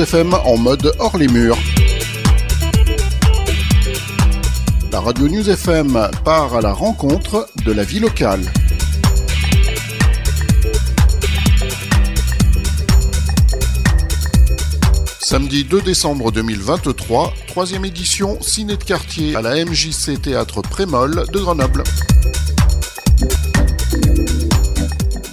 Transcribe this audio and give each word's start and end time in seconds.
FM 0.00 0.34
en 0.34 0.56
mode 0.56 0.92
hors 0.98 1.16
les 1.16 1.26
murs. 1.28 1.58
La 4.92 5.00
radio 5.00 5.28
News 5.28 5.50
FM 5.50 6.08
part 6.24 6.54
à 6.54 6.60
la 6.60 6.72
rencontre 6.72 7.48
de 7.64 7.72
la 7.72 7.82
vie 7.82 7.98
locale. 7.98 8.40
Samedi 15.20 15.64
2 15.64 15.82
décembre 15.82 16.30
2023, 16.32 17.34
troisième 17.48 17.84
édition 17.84 18.40
Ciné 18.40 18.76
de 18.76 18.84
quartier 18.84 19.34
à 19.34 19.42
la 19.42 19.64
MJC 19.64 20.20
Théâtre 20.22 20.62
Prémol 20.62 21.24
de 21.32 21.38
Grenoble. 21.38 21.82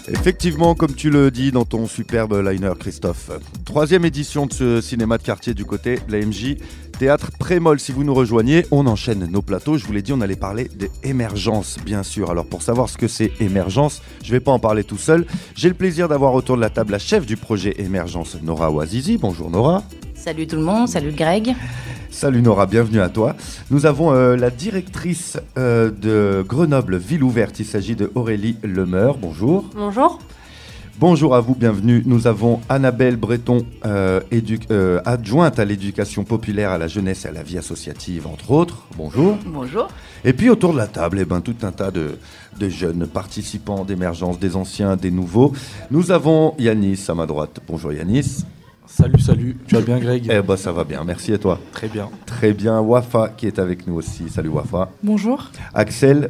Effectivement, 0.07 0.75
comme 0.75 0.93
tu 0.93 1.09
le 1.09 1.31
dis 1.31 1.51
dans 1.51 1.65
ton 1.65 1.87
superbe 1.87 2.39
liner, 2.47 2.73
Christophe. 2.79 3.31
Troisième 3.65 4.05
édition 4.05 4.45
de 4.45 4.53
ce 4.53 4.81
cinéma 4.81 5.17
de 5.17 5.23
quartier 5.23 5.53
du 5.53 5.65
côté 5.65 5.99
de 6.07 6.11
la 6.11 6.23
MJ 6.23 6.57
Théâtre 6.99 7.31
Prémol. 7.39 7.79
Si 7.79 7.91
vous 7.91 8.03
nous 8.03 8.13
rejoignez, 8.13 8.65
on 8.69 8.85
enchaîne 8.85 9.25
nos 9.25 9.41
plateaux. 9.41 9.77
Je 9.77 9.85
vous 9.85 9.93
l'ai 9.93 10.03
dit, 10.03 10.13
on 10.13 10.21
allait 10.21 10.35
parler 10.35 10.69
d'émergence, 11.01 11.77
bien 11.83 12.03
sûr. 12.03 12.29
Alors 12.29 12.45
pour 12.45 12.61
savoir 12.61 12.89
ce 12.89 12.97
que 12.97 13.07
c'est 13.07 13.31
émergence, 13.39 14.01
je 14.23 14.27
ne 14.27 14.33
vais 14.33 14.39
pas 14.39 14.51
en 14.51 14.59
parler 14.59 14.83
tout 14.83 14.97
seul. 14.97 15.25
J'ai 15.55 15.69
le 15.69 15.75
plaisir 15.75 16.07
d'avoir 16.07 16.33
autour 16.35 16.55
de 16.55 16.61
la 16.61 16.69
table 16.69 16.91
la 16.91 16.99
chef 16.99 17.25
du 17.25 17.35
projet 17.35 17.73
Émergence, 17.81 18.37
Nora 18.43 18.71
Ouazizi. 18.71 19.17
Bonjour 19.17 19.49
Nora. 19.49 19.83
Salut 20.13 20.45
tout 20.45 20.55
le 20.55 20.63
monde, 20.63 20.87
salut 20.87 21.11
Greg. 21.11 21.55
Salut 22.15 22.41
Nora, 22.41 22.65
bienvenue 22.65 23.01
à 23.01 23.09
toi. 23.09 23.35
Nous 23.71 23.85
avons 23.85 24.13
euh, 24.13 24.37
la 24.37 24.49
directrice 24.49 25.37
euh, 25.57 25.91
de 25.91 26.45
Grenoble 26.47 26.95
Ville 26.95 27.25
Ouverte. 27.25 27.59
Il 27.59 27.65
s'agit 27.65 27.97
de 27.97 28.09
Aurélie 28.15 28.55
Lemeur. 28.63 29.17
Bonjour. 29.17 29.65
Bonjour. 29.75 30.19
Bonjour 30.97 31.35
à 31.35 31.41
vous, 31.41 31.55
bienvenue. 31.55 32.03
Nous 32.05 32.25
avons 32.25 32.61
Annabelle 32.69 33.17
Breton, 33.17 33.65
euh, 33.85 34.21
adjointe 35.03 35.59
à 35.59 35.65
l'éducation 35.65 36.23
populaire, 36.23 36.69
à 36.71 36.77
la 36.77 36.87
jeunesse 36.87 37.25
et 37.25 37.27
à 37.27 37.31
la 37.33 37.43
vie 37.43 37.57
associative, 37.57 38.27
entre 38.27 38.51
autres. 38.51 38.87
Bonjour. 38.95 39.37
Bonjour. 39.45 39.89
Et 40.23 40.31
puis 40.31 40.49
autour 40.49 40.71
de 40.71 40.77
la 40.77 40.87
table, 40.87 41.19
eh 41.19 41.25
ben, 41.25 41.41
tout 41.41 41.57
un 41.63 41.73
tas 41.73 41.91
de, 41.91 42.17
de 42.57 42.69
jeunes 42.69 43.07
participants 43.07 43.83
d'émergence, 43.83 44.39
des 44.39 44.55
anciens, 44.55 44.95
des 44.95 45.11
nouveaux. 45.11 45.51
Nous 45.91 46.11
avons 46.11 46.55
Yanis 46.59 47.03
à 47.09 47.13
ma 47.13 47.25
droite. 47.25 47.59
Bonjour 47.67 47.91
Yanis. 47.91 48.45
Salut, 48.97 49.19
salut. 49.19 49.57
Tu 49.67 49.75
vas 49.75 49.81
bien, 49.81 49.99
Greg 49.99 50.25
Eh 50.31 50.41
ben, 50.41 50.55
ça 50.55 50.71
va 50.71 50.85
bien. 50.85 51.03
Merci 51.03 51.33
et 51.33 51.37
toi 51.37 51.59
Très 51.73 51.89
bien. 51.89 52.09
Très 52.25 52.53
bien. 52.53 52.79
Wafa 52.79 53.27
qui 53.35 53.45
est 53.45 53.59
avec 53.59 53.85
nous 53.87 53.95
aussi. 53.95 54.29
Salut 54.29 54.47
Wafa. 54.47 54.89
Bonjour. 55.03 55.51
Axel. 55.73 56.29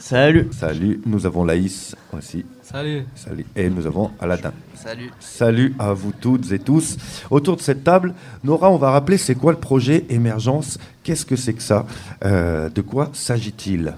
Salut. 0.00 0.48
Salut. 0.50 1.00
Nous 1.06 1.26
avons 1.26 1.44
Laïs 1.44 1.94
aussi. 2.12 2.44
Salut. 2.60 3.04
Salut. 3.14 3.46
Et 3.54 3.70
nous 3.70 3.86
avons 3.86 4.10
Aladdin. 4.18 4.52
Salut. 4.74 5.12
Salut 5.20 5.74
à 5.78 5.92
vous 5.92 6.10
toutes 6.20 6.50
et 6.50 6.58
tous. 6.58 6.96
Autour 7.30 7.54
de 7.56 7.60
cette 7.62 7.84
table, 7.84 8.14
Nora, 8.42 8.68
on 8.68 8.78
va 8.78 8.90
rappeler 8.90 9.16
c'est 9.16 9.36
quoi 9.36 9.52
le 9.52 9.58
projet 9.58 10.06
Émergence 10.10 10.78
Qu'est-ce 11.04 11.24
que 11.24 11.36
c'est 11.36 11.54
que 11.54 11.62
ça? 11.62 11.86
Euh, 12.24 12.68
De 12.68 12.80
quoi 12.80 13.10
s'agit-il? 13.12 13.94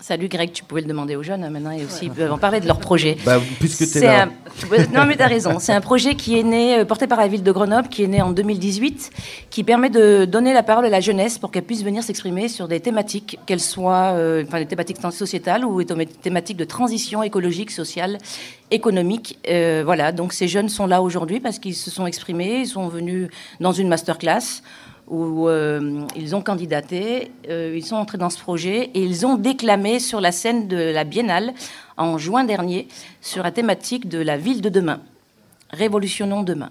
Salut 0.00 0.28
Greg, 0.28 0.52
tu 0.52 0.62
pouvais 0.62 0.80
le 0.80 0.86
demander 0.86 1.16
aux 1.16 1.24
jeunes 1.24 1.42
hein, 1.42 1.50
maintenant 1.50 1.72
et 1.72 1.84
aussi 1.84 2.06
ils 2.06 2.12
peuvent 2.12 2.30
en 2.30 2.38
parler 2.38 2.60
de 2.60 2.66
leur 2.68 2.78
projet. 2.78 3.16
Bah, 3.26 3.40
puisque 3.58 3.90
tu 3.90 3.98
es 3.98 4.02
là. 4.02 4.22
Un... 4.22 4.28
Non 4.94 5.04
mais 5.06 5.16
tu 5.16 5.22
as 5.22 5.26
raison, 5.26 5.58
c'est 5.58 5.72
un 5.72 5.80
projet 5.80 6.14
qui 6.14 6.38
est 6.38 6.44
né, 6.44 6.78
euh, 6.78 6.84
porté 6.84 7.08
par 7.08 7.18
la 7.18 7.26
ville 7.26 7.42
de 7.42 7.50
Grenoble, 7.50 7.88
qui 7.88 8.04
est 8.04 8.06
né 8.06 8.22
en 8.22 8.30
2018, 8.30 9.10
qui 9.50 9.64
permet 9.64 9.90
de 9.90 10.24
donner 10.24 10.52
la 10.52 10.62
parole 10.62 10.86
à 10.86 10.88
la 10.88 11.00
jeunesse 11.00 11.38
pour 11.38 11.50
qu'elle 11.50 11.64
puisse 11.64 11.82
venir 11.82 12.04
s'exprimer 12.04 12.48
sur 12.48 12.68
des 12.68 12.78
thématiques, 12.78 13.40
qu'elles 13.44 13.60
soient 13.60 14.12
euh, 14.14 14.44
enfin, 14.46 14.60
des 14.60 14.66
thématiques 14.66 14.98
sociétales 15.10 15.64
ou 15.64 15.82
des 15.82 16.06
thématiques 16.06 16.56
de 16.56 16.64
transition 16.64 17.24
écologique, 17.24 17.72
sociale, 17.72 18.18
économique. 18.70 19.38
Euh, 19.48 19.82
voilà, 19.84 20.12
donc 20.12 20.32
ces 20.32 20.46
jeunes 20.46 20.68
sont 20.68 20.86
là 20.86 21.02
aujourd'hui 21.02 21.40
parce 21.40 21.58
qu'ils 21.58 21.74
se 21.74 21.90
sont 21.90 22.06
exprimés, 22.06 22.60
ils 22.60 22.68
sont 22.68 22.86
venus 22.86 23.28
dans 23.58 23.72
une 23.72 23.88
masterclass 23.88 24.62
où 25.08 25.48
euh, 25.48 26.06
ils 26.16 26.36
ont 26.36 26.42
candidaté, 26.42 27.30
euh, 27.48 27.74
ils 27.74 27.84
sont 27.84 27.96
entrés 27.96 28.18
dans 28.18 28.30
ce 28.30 28.38
projet 28.38 28.90
et 28.94 29.02
ils 29.02 29.26
ont 29.26 29.36
déclamé 29.36 30.00
sur 30.00 30.20
la 30.20 30.32
scène 30.32 30.68
de 30.68 30.76
la 30.76 31.04
Biennale 31.04 31.54
en 31.96 32.18
juin 32.18 32.44
dernier 32.44 32.88
sur 33.20 33.42
la 33.42 33.50
thématique 33.50 34.08
de 34.08 34.18
la 34.18 34.36
ville 34.36 34.60
de 34.60 34.68
demain. 34.68 35.00
Révolutionnons 35.70 36.42
demain. 36.42 36.70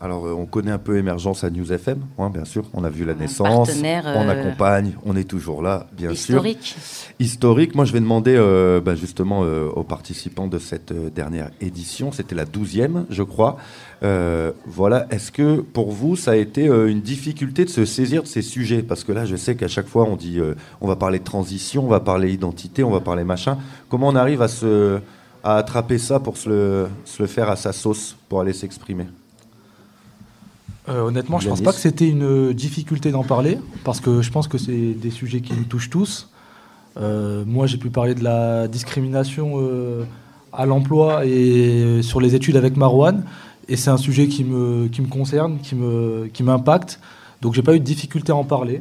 Alors, 0.00 0.26
euh, 0.26 0.32
on 0.32 0.46
connaît 0.46 0.70
un 0.70 0.78
peu 0.78 0.96
Émergence 0.96 1.42
à 1.42 1.50
News 1.50 1.72
FM, 1.72 1.98
hein, 2.18 2.30
bien 2.30 2.44
sûr. 2.44 2.64
On 2.72 2.84
a 2.84 2.88
vu 2.88 3.04
la 3.04 3.14
naissance, 3.14 3.68
on 3.82 4.28
accompagne, 4.28 4.92
on 5.04 5.16
est 5.16 5.28
toujours 5.28 5.60
là, 5.60 5.88
bien 5.92 6.12
historique. 6.12 6.62
sûr. 6.62 7.12
Historique. 7.18 7.74
Moi, 7.74 7.84
je 7.84 7.92
vais 7.92 7.98
demander 7.98 8.36
euh, 8.36 8.80
bah, 8.80 8.94
justement 8.94 9.40
euh, 9.42 9.68
aux 9.68 9.82
participants 9.82 10.46
de 10.46 10.60
cette 10.60 10.92
dernière 11.12 11.50
édition, 11.60 12.12
c'était 12.12 12.36
la 12.36 12.44
douzième, 12.44 13.06
je 13.10 13.24
crois. 13.24 13.56
voilà, 14.00 15.06
est-ce 15.10 15.32
que 15.32 15.60
pour 15.60 15.90
vous, 15.90 16.14
ça 16.14 16.30
a 16.30 16.36
été 16.36 16.66
une 16.66 17.00
difficulté 17.00 17.64
de 17.64 17.70
se 17.70 17.84
saisir 17.84 18.22
de 18.22 18.28
ces 18.28 18.42
sujets? 18.42 18.82
Parce 18.82 19.02
que 19.02 19.10
là, 19.10 19.24
je 19.24 19.34
sais 19.34 19.56
qu'à 19.56 19.68
chaque 19.68 19.88
fois, 19.88 20.04
on 20.04 20.14
dit, 20.14 20.38
on 20.80 20.86
va 20.86 20.94
parler 20.94 21.18
de 21.18 21.24
transition, 21.24 21.84
on 21.84 21.88
va 21.88 21.98
parler 21.98 22.32
identité, 22.32 22.84
on 22.84 22.90
va 22.90 23.00
parler 23.00 23.24
machin. 23.24 23.58
Comment 23.88 24.08
on 24.08 24.16
arrive 24.16 24.42
à 24.42 24.48
se 24.48 25.00
à 25.42 25.56
attraper 25.56 25.98
ça 25.98 26.20
pour 26.20 26.36
se 26.36 26.48
le, 26.48 26.88
se 27.04 27.22
le 27.22 27.28
faire 27.28 27.48
à 27.48 27.56
sa 27.56 27.72
sauce, 27.72 28.16
pour 28.28 28.40
aller 28.40 28.52
s'exprimer? 28.52 29.06
Euh, 30.88 31.02
honnêtement, 31.02 31.38
je 31.38 31.46
ne 31.46 31.50
pense 31.50 31.60
pas 31.60 31.72
que 31.72 31.78
c'était 31.78 32.08
une 32.08 32.52
difficulté 32.52 33.10
d'en 33.10 33.24
parler, 33.24 33.58
parce 33.84 34.00
que 34.00 34.22
je 34.22 34.30
pense 34.30 34.48
que 34.48 34.56
c'est 34.56 34.94
des 34.94 35.10
sujets 35.10 35.40
qui 35.40 35.52
nous 35.52 35.64
touchent 35.64 35.90
tous. 35.90 36.30
Euh, 36.98 37.44
moi, 37.46 37.66
j'ai 37.66 37.76
pu 37.76 37.90
parler 37.90 38.14
de 38.14 38.24
la 38.24 38.68
discrimination 38.68 39.54
euh, 39.56 40.04
à 40.52 40.64
l'emploi 40.64 41.26
et 41.26 42.00
sur 42.02 42.20
les 42.20 42.34
études 42.34 42.56
avec 42.56 42.76
Marouane, 42.76 43.24
et 43.68 43.76
c'est 43.76 43.90
un 43.90 43.98
sujet 43.98 44.28
qui 44.28 44.44
me, 44.44 44.88
qui 44.88 45.02
me 45.02 45.08
concerne, 45.08 45.58
qui 45.58 45.74
m'impacte. 46.42 46.92
Qui 46.92 47.42
Donc, 47.42 47.54
j'ai 47.54 47.62
pas 47.62 47.74
eu 47.74 47.80
de 47.80 47.84
difficulté 47.84 48.32
à 48.32 48.36
en 48.36 48.44
parler, 48.44 48.80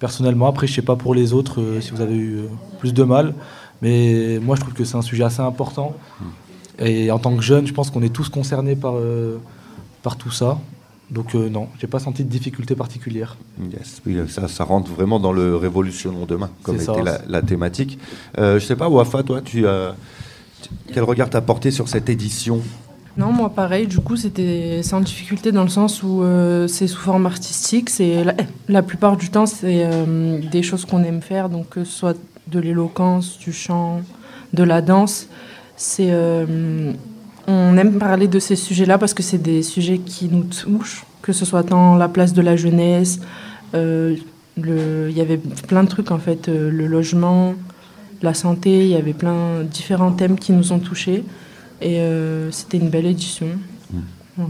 personnellement. 0.00 0.48
Après, 0.48 0.66
je 0.66 0.74
sais 0.74 0.82
pas 0.82 0.96
pour 0.96 1.14
les 1.14 1.32
autres 1.32 1.62
si 1.80 1.92
vous 1.92 2.00
avez 2.00 2.16
eu 2.16 2.40
plus 2.80 2.92
de 2.92 3.04
mal, 3.04 3.34
mais 3.82 4.40
moi, 4.42 4.56
je 4.56 4.62
trouve 4.62 4.74
que 4.74 4.84
c'est 4.84 4.96
un 4.96 5.02
sujet 5.02 5.22
assez 5.22 5.42
important. 5.42 5.94
Hmm. 6.20 6.84
Et 6.84 7.10
en 7.12 7.20
tant 7.20 7.36
que 7.36 7.42
jeune, 7.42 7.68
je 7.68 7.72
pense 7.72 7.90
qu'on 7.90 8.02
est 8.02 8.12
tous 8.12 8.28
concernés 8.30 8.74
par, 8.74 8.94
par 10.02 10.16
tout 10.16 10.32
ça. 10.32 10.58
Donc 11.10 11.34
euh, 11.34 11.48
non, 11.48 11.68
j'ai 11.80 11.88
pas 11.88 11.98
senti 11.98 12.24
de 12.24 12.28
difficulté 12.28 12.76
particulière. 12.76 13.36
Yes, 13.60 14.00
ça, 14.28 14.46
ça, 14.46 14.64
rentre 14.64 14.90
vraiment 14.92 15.18
dans 15.18 15.32
le 15.32 15.56
révolution 15.56 16.24
demain, 16.26 16.50
comme 16.62 16.76
était 16.76 17.02
la, 17.26 17.42
thématique. 17.42 17.98
Euh, 18.38 18.60
je 18.60 18.64
sais 18.64 18.76
pas, 18.76 18.88
Wafa, 18.88 19.22
toi, 19.24 19.40
tu 19.42 19.66
as 19.66 19.94
quel 20.92 21.02
regard 21.02 21.30
t'as 21.30 21.40
porté 21.40 21.70
sur 21.70 21.88
cette 21.88 22.08
édition? 22.08 22.60
Non, 23.16 23.32
moi 23.32 23.50
pareil, 23.50 23.86
du 23.86 23.98
coup 23.98 24.16
c'était 24.16 24.82
sans 24.82 25.00
difficulté 25.00 25.52
dans 25.52 25.64
le 25.64 25.68
sens 25.68 26.02
où 26.02 26.22
euh, 26.22 26.68
c'est 26.68 26.86
sous 26.86 27.00
forme 27.00 27.26
artistique, 27.26 27.90
c'est 27.90 28.24
la, 28.68 28.82
plupart 28.82 29.16
du 29.16 29.30
temps 29.30 29.46
c'est 29.46 29.84
euh, 29.84 30.38
des 30.50 30.62
choses 30.62 30.84
qu'on 30.84 31.02
aime 31.02 31.20
faire, 31.20 31.48
donc 31.48 31.70
que 31.70 31.84
ce 31.84 31.92
soit 31.92 32.16
de 32.46 32.60
l'éloquence, 32.60 33.38
du 33.38 33.52
chant, 33.52 34.02
de 34.52 34.62
la 34.62 34.80
danse, 34.80 35.28
c'est 35.76 36.10
on 37.46 37.76
aime 37.76 37.98
parler 37.98 38.28
de 38.28 38.38
ces 38.38 38.56
sujets-là 38.56 38.98
parce 38.98 39.14
que 39.14 39.22
c'est 39.22 39.38
des 39.38 39.62
sujets 39.62 39.98
qui 39.98 40.28
nous 40.28 40.44
touchent, 40.44 41.04
que 41.22 41.32
ce 41.32 41.44
soit 41.44 41.62
dans 41.62 41.96
la 41.96 42.08
place 42.08 42.32
de 42.32 42.42
la 42.42 42.56
jeunesse, 42.56 43.20
euh, 43.74 44.16
il 44.56 45.16
y 45.16 45.20
avait 45.20 45.38
plein 45.38 45.84
de 45.84 45.88
trucs 45.88 46.10
en 46.10 46.18
fait, 46.18 46.48
euh, 46.48 46.70
le 46.70 46.86
logement, 46.86 47.54
la 48.22 48.34
santé, 48.34 48.84
il 48.84 48.90
y 48.90 48.96
avait 48.96 49.14
plein 49.14 49.62
différents 49.62 50.12
thèmes 50.12 50.38
qui 50.38 50.52
nous 50.52 50.72
ont 50.72 50.78
touchés 50.78 51.24
et 51.80 52.00
euh, 52.00 52.50
c'était 52.50 52.78
une 52.78 52.90
belle 52.90 53.06
édition. 53.06 53.46
Mmh. 54.36 54.44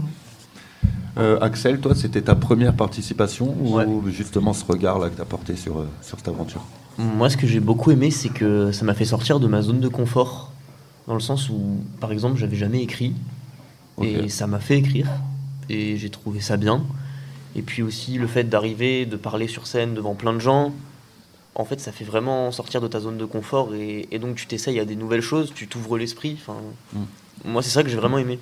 Axel, 1.41 1.79
toi, 1.79 1.93
c'était 1.93 2.21
ta 2.21 2.35
première 2.35 2.73
participation 2.73 3.55
ou 3.61 4.09
justement 4.09 4.53
ce 4.53 4.65
regard-là 4.65 5.09
que 5.09 5.15
tu 5.15 5.21
as 5.21 5.25
porté 5.25 5.55
sur, 5.55 5.85
sur 6.01 6.17
cette 6.17 6.29
aventure? 6.29 6.63
Moi, 6.97 7.29
ce 7.29 7.37
que 7.37 7.45
j'ai 7.45 7.59
beaucoup 7.59 7.91
aimé, 7.91 8.11
c'est 8.11 8.29
que 8.29 8.71
ça 8.71 8.85
m'a 8.85 8.93
fait 8.93 9.05
sortir 9.05 9.39
de 9.39 9.47
ma 9.47 9.61
zone 9.61 9.79
de 9.79 9.87
confort 9.87 10.51
dans 11.07 11.13
le 11.13 11.19
sens 11.19 11.49
où, 11.49 11.83
par 11.99 12.11
exemple, 12.11 12.37
j'avais 12.37 12.55
jamais 12.55 12.81
écrit 12.81 13.13
et 14.01 14.29
ça 14.29 14.47
m'a 14.47 14.59
fait 14.59 14.77
écrire 14.77 15.07
et 15.69 15.97
j'ai 15.97 16.09
trouvé 16.09 16.41
ça 16.41 16.57
bien. 16.57 16.83
Et 17.55 17.61
puis 17.61 17.81
aussi 17.81 18.17
le 18.17 18.27
fait 18.27 18.45
d'arriver, 18.45 19.05
de 19.05 19.17
parler 19.17 19.47
sur 19.47 19.67
scène 19.67 19.93
devant 19.93 20.15
plein 20.15 20.33
de 20.33 20.39
gens, 20.39 20.73
en 21.55 21.65
fait, 21.65 21.79
ça 21.79 21.91
fait 21.91 22.05
vraiment 22.05 22.51
sortir 22.51 22.81
de 22.81 22.87
ta 22.87 22.99
zone 22.99 23.17
de 23.17 23.25
confort 23.25 23.75
et, 23.75 24.07
donc 24.19 24.35
tu 24.35 24.47
t'essayes 24.47 24.79
à 24.79 24.85
des 24.85 24.95
nouvelles 24.95 25.21
choses, 25.21 25.51
tu 25.53 25.67
t'ouvres 25.67 25.97
l'esprit. 25.97 26.37
Enfin, 26.39 26.57
hmm. 26.93 27.03
moi, 27.45 27.61
c'est 27.61 27.69
ça 27.69 27.83
que 27.83 27.89
j'ai 27.89 27.97
vraiment 27.97 28.17
aimé. 28.17 28.39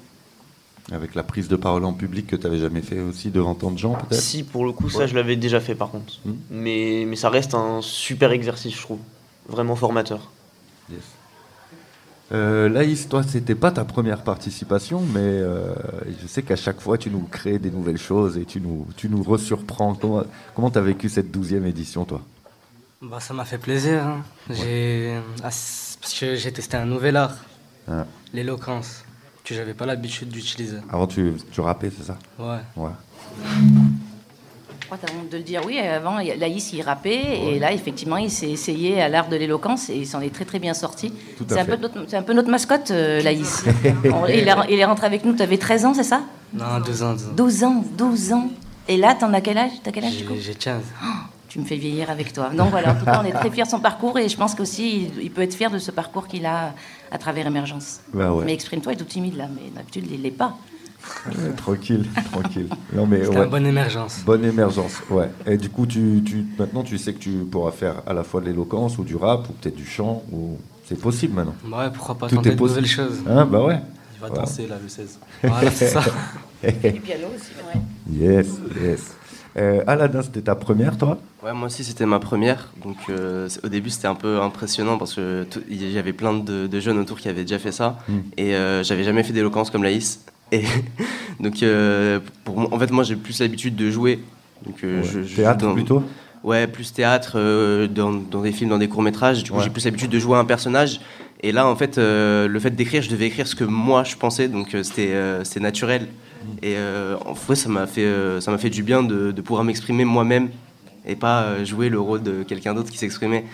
Avec 0.92 1.14
la 1.16 1.24
prise 1.24 1.48
de 1.48 1.56
parole 1.56 1.86
en 1.86 1.94
public 1.94 2.28
que 2.28 2.36
tu 2.36 2.44
n'avais 2.44 2.60
jamais 2.60 2.82
fait 2.82 3.00
aussi 3.00 3.30
devant 3.30 3.54
tant 3.54 3.72
de 3.72 3.78
gens, 3.78 3.94
peut-être? 3.94 4.22
Si, 4.22 4.44
pour 4.44 4.66
le 4.66 4.72
coup, 4.72 4.90
ça, 4.90 5.06
je 5.06 5.16
l'avais 5.16 5.36
déjà 5.36 5.60
fait 5.60 5.76
par 5.76 5.90
contre. 5.90 6.20
Hmm. 6.26 6.34
Mais, 6.52 7.06
mais 7.08 7.16
ça 7.16 7.30
reste 7.30 7.54
un 7.56 7.82
super 7.82 8.32
exercice, 8.32 8.76
je 8.76 8.82
trouve. 8.82 9.00
Vraiment 9.48 9.76
formateur. 9.76 10.32
Yes. 10.92 11.00
Euh, 12.32 12.70
Laïs, 12.70 13.10
toi, 13.10 13.24
c'était 13.24 13.56
pas 13.56 13.72
ta 13.72 13.86
première 13.86 14.22
participation, 14.22 15.02
mais 15.02 15.20
euh, 15.20 15.74
je 16.22 16.28
sais 16.28 16.44
qu'à 16.44 16.56
chaque 16.56 16.80
fois, 16.80 16.98
tu 16.98 17.10
nous 17.10 17.22
crées 17.22 17.58
des 17.58 17.72
nouvelles 17.72 17.98
choses 17.98 18.38
et 18.38 18.46
tu 18.46 18.62
nous, 18.62 18.88
tu 18.96 19.10
nous 19.10 19.24
resurprends. 19.24 19.98
Comment 20.56 20.70
tu 20.70 20.78
as 20.78 20.82
vécu 20.82 21.10
cette 21.10 21.32
douzième 21.32 21.66
édition, 21.66 22.06
toi? 22.06 22.22
Bah, 23.02 23.20
Ça 23.20 23.34
m'a 23.34 23.46
fait 23.46 23.58
plaisir. 23.58 24.04
Hein. 24.04 24.24
J'ai... 24.50 25.20
Ah, 25.40 25.50
parce 26.02 26.20
que 26.20 26.36
j'ai 26.36 26.52
testé 26.52 26.78
un 26.78 26.86
nouvel 26.86 27.16
art, 27.16 27.36
ah. 27.88 28.06
l'éloquence. 28.34 29.04
Que 29.44 29.56
j'avais 29.56 29.74
pas 29.74 29.88
l'habitude 29.88 30.30
d'utiliser. 30.30 30.78
Avant, 30.92 31.08
tu, 31.08 31.34
tu 31.52 31.62
rappais, 31.62 31.90
c'est 31.90 32.04
ça? 32.04 32.20
Ouais. 32.38 32.60
Ouais. 32.76 32.92
Oh, 34.92 34.96
t'as 35.00 35.12
honte 35.14 35.30
de 35.30 35.38
le 35.38 35.44
dire, 35.44 35.62
oui. 35.66 35.78
Avant, 35.80 36.18
Laïs, 36.18 36.74
il 36.74 36.82
rappait, 36.82 37.40
et 37.54 37.60
là, 37.60 37.72
effectivement, 37.74 38.18
il 38.18 38.32
s'est 38.32 38.50
essayé 38.50 39.02
à 39.02 39.08
l'art 39.10 39.30
de 39.30 39.36
l'éloquence, 39.36 39.90
et 39.90 39.96
il 39.96 40.08
s'en 40.08 40.20
est 40.22 40.34
très, 40.34 40.46
très 40.46 40.60
bien 40.60 40.74
sorti. 40.74 41.14
C'est 41.48 41.60
un, 41.60 41.66
peu 41.66 41.76
notre- 41.76 42.06
c'est 42.08 42.18
un 42.18 42.24
peu 42.24 42.34
notre 42.34 42.50
mascotte, 42.50 42.92
euh, 42.92 43.22
Laïs. 43.22 43.64
On- 44.06 44.26
il, 44.28 44.48
est, 44.48 44.56
il 44.70 44.80
est 44.80 44.86
rentré 44.86 45.06
avec 45.06 45.24
nous, 45.26 45.34
tu 45.36 45.44
avais 45.44 45.58
13 45.58 45.86
ans, 45.86 45.94
c'est 45.94 46.04
ça? 46.04 46.22
Non, 46.54 46.80
12 46.84 47.04
ans, 47.04 47.14
12 47.14 47.24
ans. 47.28 47.34
12 47.36 47.64
ans, 47.64 47.84
12 47.98 48.34
ans. 48.34 48.50
Et 48.88 48.98
là, 48.98 49.16
t'en 49.20 49.32
as 49.34 49.42
quel 49.42 49.58
âge? 49.60 49.72
T'as 49.84 49.92
quel 49.92 50.06
âge 50.06 50.18
du 50.18 50.26
coup? 50.26 50.34
J'ai 50.36 50.42
j'ai 50.42 50.54
15. 50.56 50.82
Tu 51.48 51.60
me 51.60 51.66
fais 51.66 51.78
vieillir 51.78 52.10
avec 52.12 52.32
toi. 52.34 52.50
Donc 52.50 52.70
voilà, 52.70 52.92
en 52.92 52.96
tout 52.96 53.06
cas, 53.06 53.22
on 53.24 53.26
est 53.26 53.32
très 53.32 53.50
fiers 53.52 53.64
de 53.64 53.70
son 53.70 53.80
parcours, 53.80 54.18
et 54.20 54.28
je 54.30 54.38
pense 54.38 54.54
qu'aussi, 54.56 55.10
il, 55.18 55.24
il 55.24 55.32
peut 55.32 55.42
être 55.42 55.54
fier 55.56 55.70
de 55.72 55.78
ce 55.80 55.92
parcours 55.92 56.28
qu'il 56.28 56.46
a 56.46 56.74
à 57.12 57.18
travers 57.18 57.46
Émergence. 57.48 58.02
Bah 58.14 58.32
ouais. 58.34 58.46
Mais 58.46 58.54
exprime-toi, 58.54 58.94
il 58.94 58.96
est 58.96 59.00
tout 59.00 59.06
timide 59.06 59.36
là, 59.38 59.48
mais 59.54 59.70
d'habitude, 59.76 60.06
il 60.12 60.22
l'est 60.24 60.30
pas. 60.32 60.56
Euh, 61.28 61.54
tranquille, 61.56 62.06
tranquille. 62.32 62.70
Non, 62.94 63.06
mais 63.06 63.24
C'était 63.24 63.38
ouais. 63.38 63.44
une 63.46 63.50
bonne 63.50 63.66
émergence. 63.66 64.22
Bonne 64.26 64.46
émergence, 64.46 65.02
ouais. 65.10 65.30
Et 65.46 65.58
du 65.58 65.70
coup, 65.70 65.86
tu, 65.86 66.22
tu, 66.26 66.46
maintenant, 66.58 66.84
tu 66.84 66.98
sais 66.98 67.14
que 67.14 67.20
tu 67.20 67.30
pourras 67.50 67.72
faire 67.72 68.02
à 68.06 68.14
la 68.14 68.24
fois 68.24 68.42
de 68.42 68.46
l'éloquence 68.48 68.98
ou 68.98 69.04
du 69.04 69.16
rap 69.16 69.48
ou 69.50 69.54
peut-être 69.54 69.76
du 69.76 69.86
chant. 69.86 70.24
ou 70.32 70.58
C'est 70.86 71.00
possible 71.00 71.34
maintenant. 71.36 71.56
Bah 71.66 71.86
ouais, 71.86 71.92
pourquoi 71.94 72.16
pas 72.16 72.28
Tout 72.28 72.36
tenter 72.36 72.50
est 72.52 72.56
de 72.56 72.60
nouvelles 72.62 72.86
choses. 72.86 73.20
Hein, 73.28 73.46
bah 73.46 73.64
ouais. 73.64 73.80
Il 74.16 74.22
va 74.22 74.28
Voilà. 74.28 74.42
danser 74.44 74.68
là 74.68 74.76
le 74.82 74.90
16. 74.90 75.20
Voilà, 75.44 75.72
c'est 75.72 75.88
ça. 75.88 76.02
Et 76.64 76.92
piano 77.00 77.28
aussi, 77.36 77.52
ouais. 77.74 77.82
Yes, 78.28 78.48
yes. 78.84 79.16
Euh, 79.58 79.82
Aladdin, 79.88 80.22
c'était 80.22 80.42
ta 80.42 80.56
première, 80.56 80.98
toi? 80.98 81.18
Ouais, 81.44 81.54
moi 81.54 81.68
aussi 81.68 81.84
c'était 81.84 82.06
ma 82.06 82.20
première. 82.20 82.72
Donc 82.84 82.98
euh, 83.10 83.48
au 83.64 83.68
début 83.68 83.90
c'était 83.90 84.08
un 84.08 84.16
peu 84.16 84.40
impressionnant 84.42 84.98
parce 84.98 85.16
que 85.16 85.48
il 85.70 85.90
y 85.90 85.98
avait 85.98 86.14
plein 86.14 86.34
de, 86.34 86.68
de 86.68 86.80
jeunes 86.80 87.00
autour 87.00 87.18
qui 87.18 87.30
avaient 87.30 87.42
déjà 87.44 87.58
fait 87.60 87.72
ça 87.72 87.98
Mm. 88.08 88.18
et 88.38 88.56
euh, 88.56 88.84
j'avais 88.84 89.04
jamais 89.04 89.24
fait 89.24 89.34
d'éloquence 89.34 89.70
comme 89.72 89.84
Laïs. 89.84 90.20
Et 90.52 90.64
donc 91.40 91.62
euh, 91.64 92.20
pour 92.44 92.58
moi- 92.60 92.70
en 92.74 92.80
fait 92.80 92.92
moi 92.92 93.04
j'ai 93.04 93.16
plus 93.16 93.40
l'habitude 93.40 93.76
de 93.76 93.90
jouer. 93.90 94.20
Donc 94.66 94.84
euh, 94.84 95.02
Ouais. 95.02 95.08
je, 95.08 95.24
je 95.24 95.36
Théâtre 95.36 95.66
dans- 95.66 95.74
plutôt? 95.74 96.04
Ouais, 96.44 96.68
plus 96.68 96.94
théâtre, 96.94 97.34
euh, 97.36 97.88
dans, 97.88 98.14
dans 98.14 98.42
des 98.42 98.54
films, 98.54 98.70
dans 98.70 98.78
des 98.78 98.88
courts 98.88 99.02
métrages. 99.02 99.44
Du 99.44 99.52
coup 99.52 99.58
Ouais. 99.58 99.64
j'ai 99.64 99.70
plus 99.70 99.84
l'habitude 99.86 100.10
de 100.10 100.20
jouer 100.20 100.38
un 100.38 100.46
personnage. 100.46 101.02
Et 101.42 101.52
là 101.52 101.68
en 101.68 101.76
fait 101.76 101.98
le 101.98 102.58
fait 102.60 102.72
d'écrire, 102.72 103.02
je 103.02 103.10
devais 103.10 103.28
écrire 103.28 103.48
ce 103.48 103.56
que 103.56 103.64
moi 103.64 104.04
je 104.04 104.16
pensais, 104.16 104.48
donc 104.48 104.76
c'était 104.84 105.14
c'était 105.44 105.60
naturel. 105.62 106.08
Et 106.64 106.76
en 107.26 107.36
fait 107.36 107.56
ça 107.56 107.70
m'a 107.70 107.88
fait 107.88 108.08
ça 108.42 108.58
fait 108.58 108.70
du 108.70 108.84
bien 108.84 109.04
de, 109.04 109.32
de 109.32 109.42
pouvoir 109.42 109.64
m'exprimer 109.64 110.04
moi-même 110.04 110.50
et 111.06 111.16
pas 111.16 111.64
jouer 111.64 111.88
le 111.90 112.00
rôle 112.00 112.22
de 112.24 112.44
quelqu'un 112.44 112.74
d'autre 112.74 112.92
qui 112.92 112.98
s'exprimait. 112.98 113.46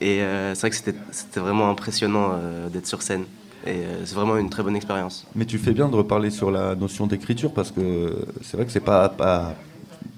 Et 0.00 0.20
c'est 0.54 0.60
vrai 0.60 0.70
que 0.70 0.76
c'était- 0.76 0.94
c'était 1.10 1.40
vraiment 1.40 1.68
impressionnant 1.70 2.32
d'être 2.72 2.86
sur 2.86 3.02
scène. 3.02 3.24
Et 3.66 3.70
euh, 3.70 4.04
c'est 4.04 4.14
vraiment 4.14 4.36
une 4.36 4.50
très 4.50 4.62
bonne 4.62 4.76
expérience. 4.76 5.26
Mais 5.34 5.46
tu 5.46 5.58
fais 5.58 5.72
bien 5.72 5.88
de 5.88 5.96
reparler 5.96 6.30
sur 6.30 6.50
la 6.50 6.74
notion 6.74 7.06
d'écriture 7.06 7.52
parce 7.52 7.70
que 7.70 8.26
c'est 8.42 8.56
vrai 8.56 8.66
que 8.66 8.72
c'est 8.72 8.80
pas, 8.80 9.08
pas, 9.08 9.54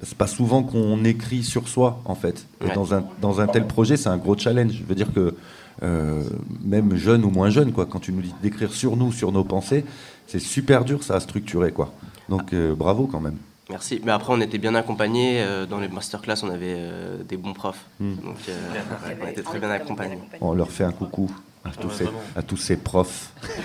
c'est 0.02 0.18
pas 0.18 0.26
souvent 0.26 0.62
qu'on 0.64 1.04
écrit 1.04 1.42
sur 1.44 1.68
soi 1.68 2.00
en 2.04 2.14
fait. 2.14 2.46
Et 2.60 2.66
Ouais. 2.66 2.74
dans, 2.74 2.92
un, 2.94 3.04
dans 3.20 3.40
un 3.40 3.46
tel 3.46 3.66
projet, 3.66 3.96
c'est 3.96 4.08
un 4.08 4.16
gros 4.16 4.36
challenge. 4.36 4.72
Je 4.72 4.84
veux 4.84 4.94
dire 4.96 5.12
que 5.12 5.34
euh, 5.82 6.24
même 6.64 6.96
jeune 6.96 7.24
ou 7.24 7.30
moins 7.30 7.50
jeune, 7.50 7.72
quoi, 7.72 7.86
quand 7.86 8.00
tu 8.00 8.12
nous 8.12 8.22
dis 8.22 8.34
d'écrire 8.42 8.72
sur 8.72 8.96
nous, 8.96 9.12
sur 9.12 9.30
nos 9.30 9.44
pensées, 9.44 9.84
c'est 10.26 10.38
super 10.40 10.84
dur 10.84 11.02
ça 11.04 11.14
à 11.14 11.20
structurer. 11.20 11.70
Quoi. 11.70 11.92
Donc 12.28 12.52
euh, 12.52 12.74
bravo 12.74 13.06
quand 13.06 13.20
même. 13.20 13.36
Merci. 13.68 14.00
Mais 14.04 14.12
après, 14.12 14.32
on 14.32 14.40
était 14.40 14.58
bien 14.58 14.74
accompagnés. 14.76 15.40
euh, 15.40 15.66
dans 15.66 15.80
les 15.80 15.88
masterclass, 15.88 16.36
on 16.44 16.50
avait 16.50 16.76
euh, 16.78 17.22
des 17.24 17.36
bons 17.36 17.52
profs. 17.52 17.84
Mm. 17.98 18.14
Donc, 18.24 18.36
euh, 18.48 18.80
on 19.22 19.26
était 19.26 19.42
très 19.42 19.58
bien 19.58 19.70
accompagnés. 19.70 20.18
On 20.40 20.54
leur 20.54 20.70
fait 20.70 20.84
un 20.84 20.92
coucou 20.92 21.28
à 21.66 21.80
tous, 21.80 21.90
ces, 21.90 22.06
à 22.36 22.42
tous 22.42 22.56
ces 22.56 22.76
profs. 22.76 23.30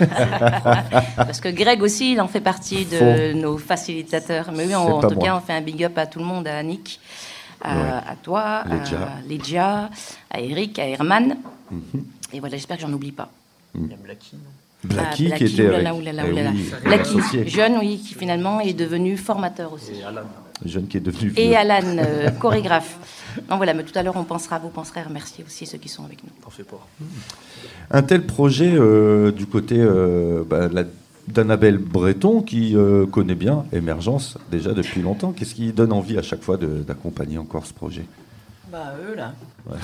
Parce 1.16 1.40
que 1.40 1.48
Greg 1.48 1.82
aussi, 1.82 2.12
il 2.12 2.20
en 2.20 2.28
fait 2.28 2.40
partie 2.40 2.84
de 2.84 2.96
Faux. 2.98 3.38
nos 3.38 3.58
facilitateurs. 3.58 4.50
Mais 4.52 4.66
oui, 4.66 4.74
on- 4.74 4.96
en 4.96 5.00
tout 5.00 5.14
moi. 5.14 5.24
cas, 5.24 5.36
on 5.36 5.40
fait 5.40 5.52
un 5.54 5.60
big 5.60 5.82
up 5.84 5.96
à 5.98 6.06
tout 6.06 6.18
le 6.18 6.24
monde, 6.24 6.46
à 6.48 6.58
Annick, 6.58 7.00
à, 7.62 7.74
Ouais. 7.76 7.82
à 8.08 8.16
toi, 8.22 8.64
Legia. 8.68 8.98
à 9.00 9.28
Legia, 9.28 9.90
à 10.30 10.40
Eric, 10.40 10.78
à 10.78 10.86
Herman. 10.88 11.36
Mhm. 11.70 12.04
Et 12.32 12.40
voilà, 12.40 12.56
j'espère 12.56 12.76
que 12.76 12.82
j'en 12.82 12.92
oublie 12.92 13.12
pas. 13.12 13.30
Il 13.74 13.88
y 13.90 13.92
a 13.94 13.96
Blacky. 13.96 14.36
non 14.36 14.40
Blacky, 14.84 15.30
Ah, 15.32 15.36
qui 15.36 15.44
était 15.44 15.62
oulala, 15.68 15.94
oulala, 15.94 16.22
eh 16.26 16.30
oulala. 16.32 16.50
oui, 16.50 16.72
Blacky, 16.84 17.18
associé. 17.18 17.46
jeune, 17.46 17.78
oui, 17.78 17.98
qui 17.98 18.14
finalement 18.14 18.60
est 18.60 18.72
devenu 18.72 19.16
formateur 19.16 19.72
aussi. 19.72 19.92
Et 20.00 20.02
Alan. 20.04 20.22
Jeune 20.66 20.86
qui 20.88 20.96
est 20.96 21.00
devenu 21.00 21.32
Et. 21.36 21.56
Alan, 21.56 21.80
euh, 21.98 22.30
chorégraphe. 22.40 22.96
Donc 23.48 23.56
voilà, 23.58 23.72
mais 23.74 23.82
tout 23.84 23.98
à 23.98 24.02
l'heure, 24.02 24.16
on 24.16 24.24
pensera, 24.24 24.58
vous 24.58 24.68
penserez 24.68 25.00
à 25.00 25.04
remercier 25.04 25.44
aussi 25.46 25.64
ceux 25.66 25.78
qui 25.78 25.88
sont 25.88 26.04
avec 26.04 26.22
nous. 26.22 26.30
T'en 26.42 26.50
fais 26.50 26.64
pas. 26.64 26.86
Un 27.90 28.02
tel 28.02 28.26
projet 28.26 28.72
euh, 28.74 29.30
du 29.32 29.46
côté 29.46 29.76
euh, 29.78 30.42
bah, 30.48 30.68
d'Annabelle 31.28 31.78
Breton 31.78 32.42
qui 32.42 32.76
euh, 32.76 33.06
connaît 33.06 33.34
bien 33.34 33.64
Émergence 33.72 34.36
déjà 34.50 34.72
depuis 34.72 35.00
longtemps. 35.02 35.32
Qu'est-ce 35.32 35.54
qui 35.54 35.72
donne 35.72 35.92
envie 35.92 36.18
à 36.18 36.22
chaque 36.22 36.42
fois 36.42 36.56
d'accompagner 36.58 37.38
encore 37.38 37.64
ce 37.66 37.72
projet? 37.72 38.04
Bah 38.70 38.94
eux 39.06 39.14
là. 39.14 39.32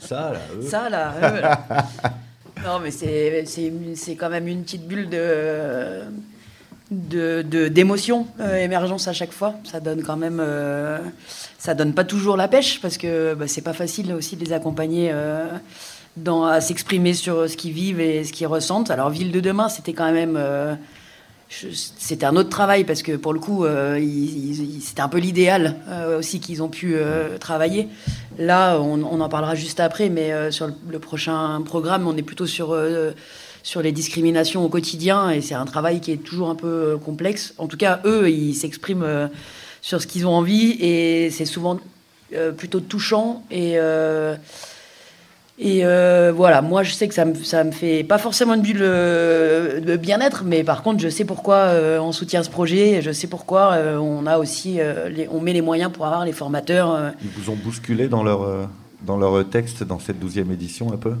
Ça, 0.00 0.32
là, 0.32 0.38
eux. 0.56 0.62
Ça 0.62 0.90
là, 0.90 1.14
eux 1.18 1.40
là. 1.40 1.66
Non 2.64 2.78
mais 2.82 2.90
c'est 2.90 3.44
c'est 3.46 3.66
une- 3.66 3.94
c'est 3.96 4.16
quand 4.16 4.28
même 4.28 4.48
une 4.48 4.62
petite 4.64 4.86
bulle 4.86 5.08
de 5.08 6.00
de 6.90 7.42
de- 7.42 7.68
d'émotion 7.68 8.26
euh, 8.40 8.56
émergence 8.56 9.06
à 9.08 9.12
chaque 9.12 9.32
fois. 9.32 9.54
Ça 9.64 9.80
donne 9.80 10.02
quand 10.02 10.16
même 10.16 10.38
euh, 10.40 10.98
ça 11.58 11.74
donne 11.74 11.94
pas 11.94 12.04
toujours 12.04 12.36
la 12.36 12.48
pêche 12.48 12.80
parce 12.80 12.98
que 12.98 13.34
bah, 13.34 13.46
c'est 13.46 13.62
pas 13.62 13.72
facile 13.74 14.12
aussi 14.12 14.36
de 14.36 14.44
les 14.44 14.52
accompagner. 14.52 15.10
euh, 15.12 15.46
dans, 16.16 16.44
à 16.44 16.60
s'exprimer 16.60 17.14
sur 17.14 17.48
ce 17.48 17.56
qu'ils 17.56 17.72
vivent 17.72 18.00
et 18.00 18.24
ce 18.24 18.32
qu'ils 18.32 18.48
ressentent. 18.48 18.90
Alors, 18.90 19.10
Ville 19.10 19.30
de 19.30 19.38
demain, 19.38 19.68
c'était 19.68 19.92
quand 19.92 20.10
même. 20.12 20.34
euh, 20.36 20.74
c'était 21.48 22.26
un 22.26 22.36
autre 22.36 22.48
travail 22.48 22.84
parce 22.84 23.02
que 23.02 23.12
pour 23.16 23.32
le 23.32 23.38
coup, 23.40 23.64
euh, 23.64 23.98
c'était 24.80 25.00
un 25.00 25.08
peu 25.08 25.18
l'idéal 25.18 25.76
euh, 25.88 26.18
aussi 26.18 26.40
qu'ils 26.40 26.62
ont 26.64 26.68
pu 26.68 26.94
euh, 26.96 27.38
travailler. 27.38 27.88
Là, 28.38 28.78
on, 28.80 29.02
on 29.04 29.20
en 29.20 29.28
parlera 29.28 29.54
juste 29.54 29.78
après, 29.80 30.08
mais 30.08 30.32
euh, 30.32 30.50
sur 30.50 30.66
le, 30.66 30.74
le 30.90 30.98
prochain 30.98 31.60
programme, 31.64 32.06
on 32.08 32.16
est 32.16 32.22
plutôt 32.22 32.46
sur, 32.46 32.72
sur 33.62 33.82
les 33.82 33.92
discriminations 33.92 34.64
au 34.64 34.68
quotidien 34.68 35.30
et 35.30 35.40
c'est 35.40 35.54
un 35.54 35.64
travail 35.64 36.00
qui 36.00 36.12
est 36.12 36.16
toujours 36.16 36.50
un 36.50 36.54
peu 36.54 36.66
euh, 36.66 36.96
complexe. 36.96 37.54
En 37.58 37.66
tout 37.66 37.76
cas, 37.76 38.00
eux, 38.04 38.30
ils 38.30 38.54
s'expriment 38.54 39.02
euh, 39.02 39.28
sur 39.82 40.00
ce 40.00 40.06
qu'ils 40.06 40.26
ont 40.26 40.34
envie 40.34 40.72
et 40.80 41.30
c'est 41.30 41.44
souvent 41.44 41.78
euh, 42.34 42.52
plutôt 42.52 42.80
touchant 42.80 43.42
et. 43.50 43.76
voilà, 46.32 46.62
moi 46.62 46.82
je 46.82 46.92
sais 46.92 47.06
que 47.08 47.14
ça 47.14 47.24
me, 47.24 47.34
ça 47.34 47.64
me 47.64 47.70
fait 47.70 48.02
pas 48.02 48.18
forcément 48.18 48.54
une 48.54 48.62
bulle 48.62 48.80
de 48.80 49.96
bien-être, 49.96 50.44
mais 50.44 50.64
par 50.64 50.82
contre 50.82 51.00
je 51.00 51.08
sais 51.08 51.24
pourquoi 51.24 51.72
on 52.00 52.12
soutient 52.12 52.42
ce 52.42 52.50
projet, 52.50 52.92
et 52.92 53.02
je 53.02 53.12
sais 53.12 53.26
pourquoi 53.26 53.76
on 54.00 54.26
a 54.26 54.38
aussi, 54.38 54.78
on 55.30 55.40
met 55.40 55.52
les 55.52 55.60
moyens 55.60 55.92
pour 55.92 56.06
avoir 56.06 56.24
les 56.24 56.32
formateurs. 56.32 57.12
Ils 57.22 57.30
vous 57.30 57.50
ont 57.50 57.56
bousculé 57.56 58.08
dans 58.08 58.22
leur, 58.22 58.68
dans 59.02 59.18
leur 59.18 59.48
texte 59.50 59.82
dans 59.82 59.98
cette 59.98 60.18
douzième 60.18 60.50
édition 60.50 60.92
un 60.92 60.96
peu? 60.96 61.14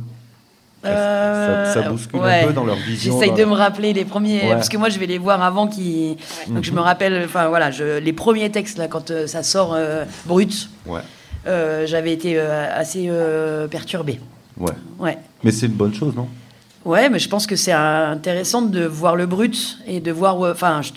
Euh, 0.84 1.72
ça 1.74 1.82
bouscule 1.82 2.20
ouais. 2.20 2.42
un 2.44 2.46
peu 2.46 2.52
dans 2.54 2.64
leur 2.64 2.76
vision. 2.76 3.12
J'essaye 3.18 3.34
de 3.36 3.44
me 3.44 3.52
rappeler 3.52 3.92
les 3.92 4.04
premiers, 4.06 4.40
Ouais. 4.44 4.54
parce 4.54 4.68
que 4.70 4.78
moi 4.78 4.88
je 4.88 4.98
vais 4.98 5.06
les 5.06 5.18
voir 5.18 5.42
avant 5.42 5.66
qu'ils. 5.66 6.16
Donc 6.48 6.64
je 6.64 6.72
me 6.72 6.80
rappelle, 6.80 7.22
enfin 7.24 7.48
voilà, 7.48 7.70
je, 7.70 7.98
les 7.98 8.12
premiers 8.14 8.50
textes 8.50 8.78
là 8.78 8.88
quand 8.88 9.10
euh, 9.10 9.26
ça 9.26 9.42
sort 9.42 9.74
euh, 9.74 10.04
brut, 10.24 10.70
Ouais, 10.86 11.00
euh, 11.46 11.86
j'avais 11.86 12.12
été 12.12 12.38
euh, 12.38 12.66
assez 12.74 13.06
euh, 13.08 13.68
perturbée. 13.68 14.20
ouais. 14.56 14.72
Ouais. 14.98 15.18
Mais 15.44 15.50
c'est 15.52 15.66
une 15.66 15.72
bonne 15.72 15.94
chose, 15.94 16.14
non? 16.16 16.28
Ouais, 16.86 17.10
mais 17.10 17.18
je 17.18 17.28
pense 17.28 17.46
que 17.46 17.56
c'est 17.56 17.72
intéressant 17.72 18.62
de 18.62 18.82
voir 18.86 19.16
le 19.16 19.26
brut 19.26 19.78
et 19.86 20.00
de 20.00 20.10
voir, 20.12 20.38
enfin, 20.40 20.80
je, 20.80 20.92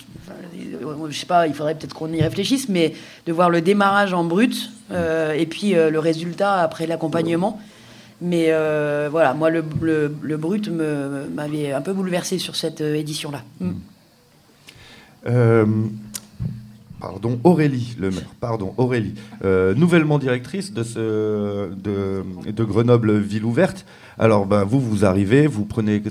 je 1.10 1.18
sais 1.20 1.26
pas, 1.26 1.46
il 1.46 1.54
faudrait 1.54 1.76
peut-être 1.76 1.94
qu'on 1.94 2.12
y 2.14 2.22
réfléchisse, 2.22 2.70
mais 2.70 2.94
de 3.26 3.34
voir 3.34 3.50
le 3.50 3.60
démarrage 3.60 4.14
en 4.14 4.24
brut 4.24 4.72
et 4.94 5.46
puis 5.46 5.72
le 5.74 6.00
résultat 6.00 6.62
après 6.62 6.88
l'accompagnement. 6.88 7.60
Mais 8.26 8.46
euh, 8.52 9.10
voilà, 9.12 9.34
moi, 9.34 9.50
le, 9.50 9.64
le, 9.82 10.16
le 10.22 10.38
brut 10.38 10.70
m'avait 10.70 11.74
un 11.74 11.82
peu 11.82 11.92
bouleversé 11.92 12.40
sur 12.40 12.56
cette 12.56 12.80
euh, 12.80 12.96
édition-là. 12.96 13.44
Mm. 13.60 13.72
Euh, 15.28 15.66
Pardon, 17.02 17.38
Aurélie 17.44 17.98
Lemaire, 18.00 18.30
pardon, 18.40 18.74
Aurélie, 18.78 19.16
euh, 19.44 19.76
nouvellement 19.76 20.20
directrice 20.20 20.72
de, 20.72 20.84
ce, 20.84 21.70
de, 21.74 22.24
de 22.50 22.64
Grenoble 22.64 23.18
Ville 23.18 23.44
Ouverte. 23.44 23.86
Alors, 24.18 24.46
ben, 24.46 24.64
vous, 24.64 24.80
vous 24.80 25.04
arrivez, 25.04 25.46
vous 25.46 25.66
prenez 25.66 26.02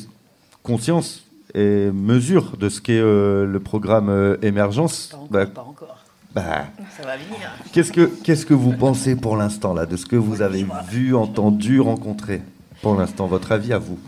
conscience 0.62 1.24
et 1.54 1.90
mesure 1.92 2.58
de 2.58 2.68
ce 2.68 2.82
qu'est 2.82 3.00
le 3.00 3.58
programme 3.58 4.36
Émergence. 4.42 5.08
Pas 5.12 5.16
encore, 5.16 5.28
Ben, 5.30 5.46
pas 5.46 5.62
encore. 5.62 6.01
Ben, 6.34 6.66
Ça 6.96 7.04
va 7.04 7.16
venir. 7.16 7.50
Qu'est-ce 7.72 7.92
que, 7.92 8.10
qu'est-ce 8.22 8.46
que 8.46 8.54
vous 8.54 8.72
pensez 8.72 9.16
pour 9.16 9.36
l'instant, 9.36 9.74
là, 9.74 9.86
de 9.86 9.96
ce 9.96 10.06
que 10.06 10.16
vous 10.16 10.42
avez 10.42 10.66
vu, 10.90 11.14
entendu, 11.14 11.80
rencontré? 11.80 12.42
Pour 12.80 12.94
l'instant, 12.94 13.26
votre 13.26 13.52
avis 13.52 13.72
à 13.72 13.78
vous, 13.78 13.98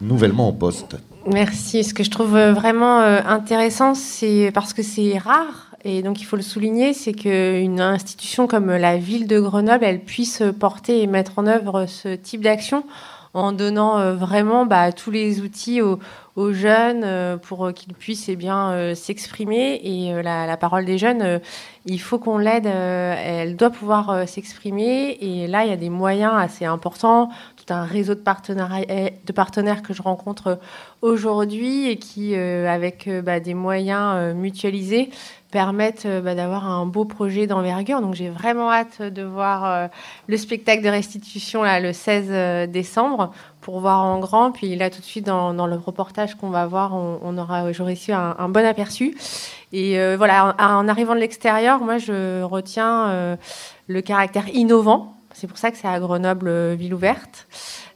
nouvellement 0.00 0.48
en 0.48 0.52
poste. 0.52 0.96
Merci. 1.26 1.84
Ce 1.84 1.94
que 1.94 2.04
je 2.04 2.10
trouve 2.10 2.36
euh, 2.36 2.52
vraiment 2.52 3.00
euh, 3.00 3.20
intéressant, 3.26 3.94
c'est 3.94 4.50
parce 4.54 4.72
que 4.72 4.82
c'est 4.82 5.18
rare, 5.18 5.74
et 5.84 6.02
donc 6.02 6.20
il 6.20 6.24
faut 6.24 6.36
le 6.36 6.42
souligner, 6.42 6.94
c'est 6.94 7.12
qu'une 7.12 7.80
institution 7.80 8.46
comme 8.46 8.68
la 8.70 8.96
ville 8.96 9.26
de 9.26 9.38
Grenoble, 9.38 9.84
elle 9.84 10.00
puisse 10.00 10.42
porter 10.58 11.02
et 11.02 11.06
mettre 11.06 11.38
en 11.38 11.46
œuvre 11.46 11.86
ce 11.86 12.14
type 12.14 12.42
d'action 12.42 12.84
en 13.34 13.52
donnant 13.52 13.98
euh, 13.98 14.14
vraiment 14.14 14.64
bah, 14.64 14.92
tous 14.92 15.10
les 15.10 15.40
outils 15.40 15.82
aux, 15.82 15.98
jeunes 16.36 17.38
pour 17.40 17.72
qu'ils 17.72 17.94
puissent 17.94 18.28
eh 18.28 18.34
bien 18.34 18.92
s'exprimer. 18.96 19.80
Et 19.84 20.20
la, 20.20 20.56
parole 20.56 20.84
des 20.84 20.98
jeunes, 20.98 21.40
il 21.86 22.00
faut 22.00 22.18
qu'on 22.18 22.38
l'aide. 22.38 22.66
elle 22.66 23.54
doit 23.54 23.70
pouvoir 23.70 24.28
s'exprimer. 24.28 25.16
Et 25.20 25.46
là, 25.46 25.64
il 25.64 25.70
y 25.70 25.72
a 25.72 25.76
des 25.76 25.90
moyens 25.90 26.32
assez 26.36 26.64
importants 26.64 27.28
tout 27.64 27.72
un 27.72 27.84
réseau 27.84 28.14
de, 28.14 28.20
de 28.20 29.32
partenaires 29.32 29.82
que 29.82 29.94
je 29.94 30.02
rencontre 30.02 30.58
aujourd'hui 31.02 31.88
et 31.88 31.96
qui, 31.96 32.34
avec 32.34 33.08
bah, 33.22 33.40
des 33.40 33.54
moyens 33.54 34.34
mutualisés, 34.34 35.10
permettent 35.54 36.04
euh, 36.06 36.20
bah, 36.20 36.34
d'avoir 36.34 36.68
un 36.68 36.84
beau 36.84 37.04
projet 37.04 37.46
d'envergure. 37.46 38.00
Donc 38.00 38.14
j'ai 38.14 38.28
vraiment 38.28 38.72
hâte 38.72 39.00
de 39.00 39.22
voir 39.22 39.64
euh, 39.64 39.86
le 40.26 40.36
spectacle 40.36 40.82
de 40.82 40.88
restitution 40.88 41.62
là, 41.62 41.78
le 41.78 41.92
16 41.92 42.26
euh, 42.28 42.66
décembre 42.66 43.30
pour 43.60 43.78
voir 43.78 44.02
en 44.02 44.18
grand. 44.18 44.50
Puis 44.50 44.74
là 44.74 44.90
tout 44.90 44.98
de 44.98 45.04
suite 45.04 45.26
dans, 45.26 45.52
le 45.52 45.76
reportage 45.76 46.34
qu'on 46.34 46.50
va 46.50 46.66
voir, 46.66 46.92
on, 46.92 47.38
aura 47.38 47.70
j'aurai 47.70 47.92
reçu 47.92 48.12
un, 48.12 48.48
bon 48.48 48.66
aperçu. 48.66 49.16
Et 49.72 49.96
voilà, 50.16 50.54
en, 50.58 50.86
arrivant 50.86 51.14
de 51.14 51.20
l'extérieur, 51.20 51.80
moi 51.80 51.96
je 51.96 52.42
retiens 52.42 53.38
le 53.86 54.00
caractère 54.02 54.48
innovant. 54.48 55.13
C'est 55.34 55.46
pour 55.46 55.58
ça 55.58 55.70
que 55.70 55.76
c'est 55.76 55.88
à 55.88 56.00
Grenoble 56.00 56.74
ville 56.74 56.94
ouverte. 56.94 57.46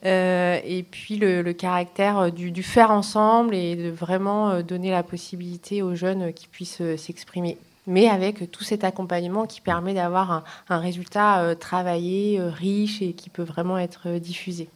Euh, 0.04 0.60
et 0.64 0.84
puis 0.84 1.16
le, 1.16 1.52
caractère 1.52 2.18
euh, 2.18 2.30
du, 2.30 2.62
faire 2.62 2.90
ensemble 2.90 3.54
et 3.54 3.74
de 3.74 3.90
vraiment 3.90 4.50
euh, 4.50 4.62
donner 4.62 4.90
la 4.90 5.02
possibilité 5.02 5.82
aux 5.82 5.94
jeunes 5.94 6.32
qui 6.32 6.46
puissent 6.46 6.82
s'exprimer 6.96 7.58
mais 7.90 8.06
avec 8.06 8.50
tout 8.50 8.64
cet 8.64 8.84
accompagnement 8.84 9.46
qui 9.46 9.62
permet 9.62 9.94
d'avoir 9.94 10.44
un, 10.68 10.78
résultat 10.78 11.54
travaillé, 11.58 12.38
riche 12.38 13.00
et 13.00 13.14
qui 13.14 13.30
peut 13.30 13.42
vraiment 13.42 13.78
être 13.78 14.18
diffusé. 14.18 14.68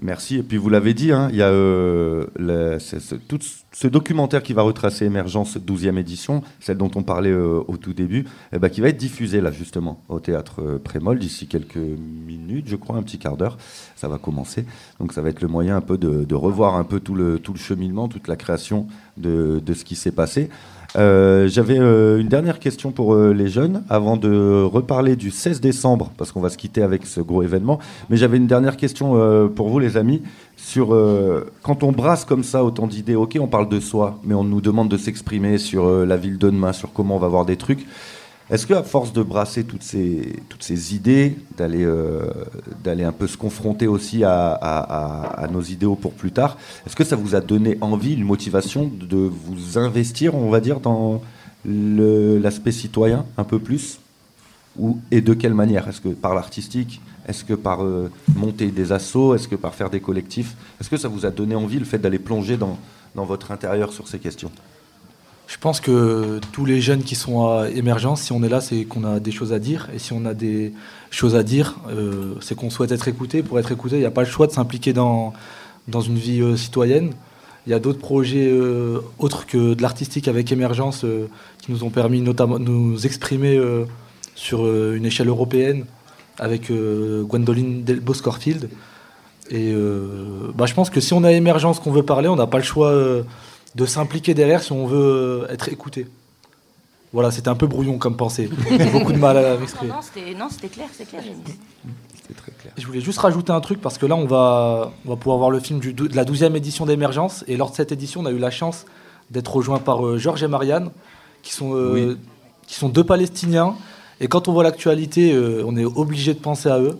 Merci. 0.00 0.36
Et 0.36 0.42
puis 0.42 0.58
vous 0.58 0.68
l'avez 0.68 0.92
dit, 0.92 1.10
hein, 1.10 1.28
il 1.30 1.36
y 1.36 1.42
a 1.42 1.48
euh, 1.48 2.26
tout 3.28 3.38
ce 3.72 3.88
documentaire 3.88 4.42
qui 4.42 4.52
va 4.52 4.60
retracer 4.60 5.06
Émergence 5.06 5.56
12e 5.56 5.96
édition, 5.96 6.42
celle 6.60 6.76
dont 6.76 6.90
on 6.96 7.02
parlait 7.02 7.30
euh, 7.30 7.62
au 7.66 7.78
tout 7.78 7.94
début, 7.94 8.26
eh 8.52 8.58
ben, 8.58 8.68
qui 8.68 8.82
va 8.82 8.88
être 8.88 8.98
diffusé 8.98 9.40
là 9.40 9.50
justement 9.50 10.02
au 10.10 10.20
théâtre 10.20 10.60
euh, 10.60 10.78
Prémol 10.78 11.18
d'ici 11.18 11.46
quelques 11.46 11.76
minutes, 11.76 12.68
je 12.68 12.76
crois, 12.76 12.96
un 12.96 13.02
petit 13.02 13.18
quart 13.18 13.38
d'heure. 13.38 13.56
Ça 13.96 14.08
va 14.08 14.18
commencer. 14.18 14.66
Donc 15.00 15.14
ça 15.14 15.22
va 15.22 15.30
être 15.30 15.40
le 15.40 15.48
moyen 15.48 15.76
un 15.76 15.80
peu 15.80 15.96
de, 15.96 16.34
revoir 16.34 16.76
un 16.76 16.84
peu 16.84 17.00
tout 17.00 17.14
le, 17.14 17.40
cheminement, 17.56 18.08
toute 18.08 18.28
la 18.28 18.36
création 18.36 18.88
de 19.16 19.62
ce 19.72 19.84
qui 19.84 19.96
s'est 19.96 20.12
passé. 20.12 20.50
Euh, 20.96 21.46
j'avais 21.48 21.78
euh, 21.78 22.18
une 22.18 22.28
dernière 22.28 22.58
question 22.58 22.90
pour 22.90 23.14
euh, 23.14 23.34
les 23.34 23.48
jeunes 23.48 23.84
avant 23.90 24.16
de 24.16 24.62
reparler 24.62 25.14
du 25.16 25.30
16 25.30 25.60
décembre, 25.60 26.10
parce 26.16 26.32
qu'on 26.32 26.40
va 26.40 26.48
se 26.48 26.56
quitter 26.56 26.82
avec 26.82 27.04
ce 27.06 27.20
gros 27.20 27.42
événement. 27.42 27.78
Mais 28.08 28.16
j'avais 28.16 28.38
une 28.38 28.46
dernière 28.46 28.76
question 28.76 28.96
pour 29.54 29.68
vous, 29.68 29.78
les 29.78 29.96
amis, 29.96 30.22
sur 30.56 30.96
quand 31.62 31.82
on 31.82 31.92
brasse 31.92 32.24
comme 32.24 32.44
ça 32.44 32.64
autant 32.64 32.86
d'idées, 32.86 33.14
ok, 33.14 33.36
on 33.40 33.46
parle 33.46 33.68
de 33.68 33.80
soi, 33.80 34.18
mais 34.24 34.34
on 34.34 34.44
nous 34.44 34.60
demande 34.60 34.88
de 34.88 34.96
s'exprimer 34.96 35.58
sur 35.58 35.88
la 35.88 36.16
ville 36.16 36.38
de 36.38 36.50
demain, 36.50 36.72
sur 36.72 36.92
comment 36.92 37.16
on 37.16 37.18
va 37.18 37.28
voir 37.28 37.44
des 37.44 37.56
trucs. 37.56 37.86
Est-ce 38.48 38.66
qu'à 38.66 38.84
force 38.84 39.12
de 39.12 39.22
brasser 39.22 39.64
toutes 39.64 39.82
ces, 39.82 40.94
idées, 40.94 41.36
d'aller 41.56 41.84
euh, 41.84 42.30
d'aller 42.84 43.02
un 43.02 43.10
peu 43.10 43.26
se 43.26 43.36
confronter 43.36 43.88
aussi 43.88 44.22
à, 44.22 44.52
à, 44.52 45.48
nos 45.48 45.62
idéaux 45.62 45.96
pour 45.96 46.12
plus 46.12 46.30
tard, 46.30 46.56
est-ce 46.86 46.94
que 46.94 47.02
ça 47.02 47.16
vous 47.16 47.34
a 47.34 47.40
donné 47.40 47.76
envie, 47.80 48.14
une 48.14 48.24
motivation 48.24 48.88
de 48.88 49.16
vous 49.16 49.78
investir, 49.78 50.36
on 50.36 50.48
va 50.48 50.60
dire, 50.60 50.78
dans 50.78 51.22
l'aspect 51.64 52.70
citoyen 52.70 53.26
un 53.36 53.44
peu 53.44 53.58
plus? 53.58 53.98
Ou, 54.78 55.00
Et 55.10 55.22
de 55.22 55.34
quelle 55.34 55.54
manière? 55.54 55.88
Est-ce 55.88 56.00
que 56.00 56.10
par 56.10 56.34
l'artistique? 56.34 57.00
Est-ce 57.26 57.44
que 57.44 57.54
par 57.54 57.82
euh, 57.82 58.12
monter 58.36 58.70
des 58.70 58.92
assauts 58.92 59.34
Est-ce 59.34 59.48
que 59.48 59.56
par 59.56 59.74
faire 59.74 59.90
des 59.90 60.00
collectifs? 60.00 60.54
Est-ce 60.80 60.90
que 60.90 60.96
ça 60.96 61.08
vous 61.08 61.26
a 61.26 61.30
donné 61.30 61.56
envie, 61.56 61.80
le 61.80 61.84
fait 61.84 61.98
d'aller 61.98 62.20
plonger 62.20 62.56
dans, 62.56 62.78
dans 63.16 63.24
votre 63.24 63.50
intérieur 63.50 63.92
sur 63.92 64.06
ces 64.06 64.20
questions? 64.20 64.52
Je 65.46 65.58
pense 65.58 65.80
que 65.80 66.40
tous 66.52 66.64
les 66.64 66.80
jeunes 66.80 67.04
qui 67.04 67.14
sont 67.14 67.46
à 67.46 67.68
émergence, 67.70 68.22
si 68.22 68.32
on 68.32 68.42
est 68.42 68.48
là, 68.48 68.60
c'est 68.60 68.84
qu'on 68.84 69.04
a 69.04 69.20
des 69.20 69.30
choses 69.30 69.52
à 69.52 69.60
dire. 69.60 69.88
Et 69.94 69.98
si 70.00 70.12
on 70.12 70.24
a 70.24 70.34
des 70.34 70.72
choses 71.10 71.36
à 71.36 71.44
dire, 71.44 71.76
euh, 71.88 72.34
c'est 72.40 72.56
qu'on 72.56 72.68
souhaite 72.68 72.90
être 72.90 73.06
écouté. 73.06 73.44
Pour 73.44 73.58
être 73.60 73.70
écouté, 73.70 73.96
il 73.96 74.00
n'y 74.00 74.06
a 74.06 74.10
pas 74.10 74.22
le 74.22 74.28
choix 74.28 74.48
de 74.48 74.52
s'impliquer 74.52 74.92
dans, 74.92 75.34
dans 75.86 76.00
une 76.00 76.16
vie 76.16 76.40
euh, 76.40 76.56
citoyenne. 76.56 77.12
Il 77.66 77.70
y 77.70 77.74
a 77.74 77.78
d'autres 77.78 78.00
projets 78.00 78.48
euh, 78.48 78.98
autres 79.18 79.46
que 79.46 79.74
de 79.74 79.82
l'artistique 79.82 80.26
avec 80.26 80.50
émergence 80.50 81.04
qui 81.62 81.70
nous 81.70 81.84
ont 81.84 81.90
permis 81.90 82.20
notamment 82.20 82.58
de 82.58 82.64
nous 82.64 83.06
exprimer 83.06 83.60
sur 84.36 84.66
une 84.92 85.04
échelle 85.04 85.26
européenne 85.26 85.84
avec 86.38 86.70
Gwendoline 86.70 87.82
Delbos-Corfield. 87.82 88.68
Et 89.50 89.74
bah, 90.54 90.66
je 90.66 90.74
pense 90.74 90.90
que 90.90 91.00
si 91.00 91.12
on 91.12 91.24
a 91.24 91.32
émergence 91.32 91.80
qu'on 91.80 91.90
veut 91.90 92.04
parler, 92.04 92.28
on 92.28 92.36
n'a 92.36 92.46
pas 92.46 92.58
le 92.58 92.62
choix 92.62 92.94
de 93.76 93.84
s'impliquer 93.84 94.32
derrière 94.34 94.62
si 94.62 94.72
on 94.72 94.86
veut 94.86 95.44
euh, 95.44 95.52
être 95.52 95.68
écouté. 95.68 96.06
Voilà, 97.12 97.30
c'était 97.30 97.48
un 97.48 97.54
peu 97.54 97.66
brouillon 97.66 97.98
comme 97.98 98.16
pensée. 98.16 98.48
J'ai 98.70 98.90
beaucoup 98.90 99.12
de 99.12 99.18
mal 99.18 99.36
à 99.36 99.56
m'exprimer. 99.58 99.92
Non, 99.92 100.48
c'était 100.50 100.68
clair, 100.68 100.88
c'est 100.92 101.06
clair, 101.06 101.22
C'était 102.14 102.34
très 102.34 102.52
clair. 102.52 102.72
Je 102.76 102.86
voulais 102.86 103.00
juste 103.00 103.18
rajouter 103.18 103.52
un 103.52 103.60
truc 103.60 103.80
parce 103.80 103.98
que 103.98 104.06
là, 104.06 104.16
on 104.16 104.26
va, 104.26 104.92
on 105.04 105.10
va 105.10 105.16
pouvoir 105.16 105.38
voir 105.38 105.50
le 105.50 105.60
film 105.60 105.78
de 105.80 106.16
la 106.16 106.24
12e 106.24 106.56
édition 106.56 106.86
d'Émergence. 106.86 107.44
Et 107.48 107.56
lors 107.56 107.70
de 107.70 107.76
cette 107.76 107.92
édition, 107.92 108.22
on 108.22 108.26
a 108.26 108.30
eu 108.30 108.38
la 108.38 108.50
chance 108.50 108.86
d'être 109.30 109.54
rejoint 109.54 109.78
par 109.78 110.04
euh, 110.06 110.18
Georges 110.18 110.42
et 110.42 110.48
Marianne, 110.48 110.90
qui 111.42 111.52
sont, 111.52 111.76
euh, 111.76 112.18
qui 112.66 112.74
sont 112.74 112.88
deux 112.88 113.04
Palestiniens. 113.04 113.76
Et 114.20 114.26
quand 114.26 114.48
on 114.48 114.52
voit 114.52 114.64
l'actualité, 114.64 115.38
on 115.64 115.76
est 115.76 115.84
obligé 115.84 116.32
de 116.32 116.38
penser 116.38 116.70
à 116.70 116.78
eux. 116.80 116.98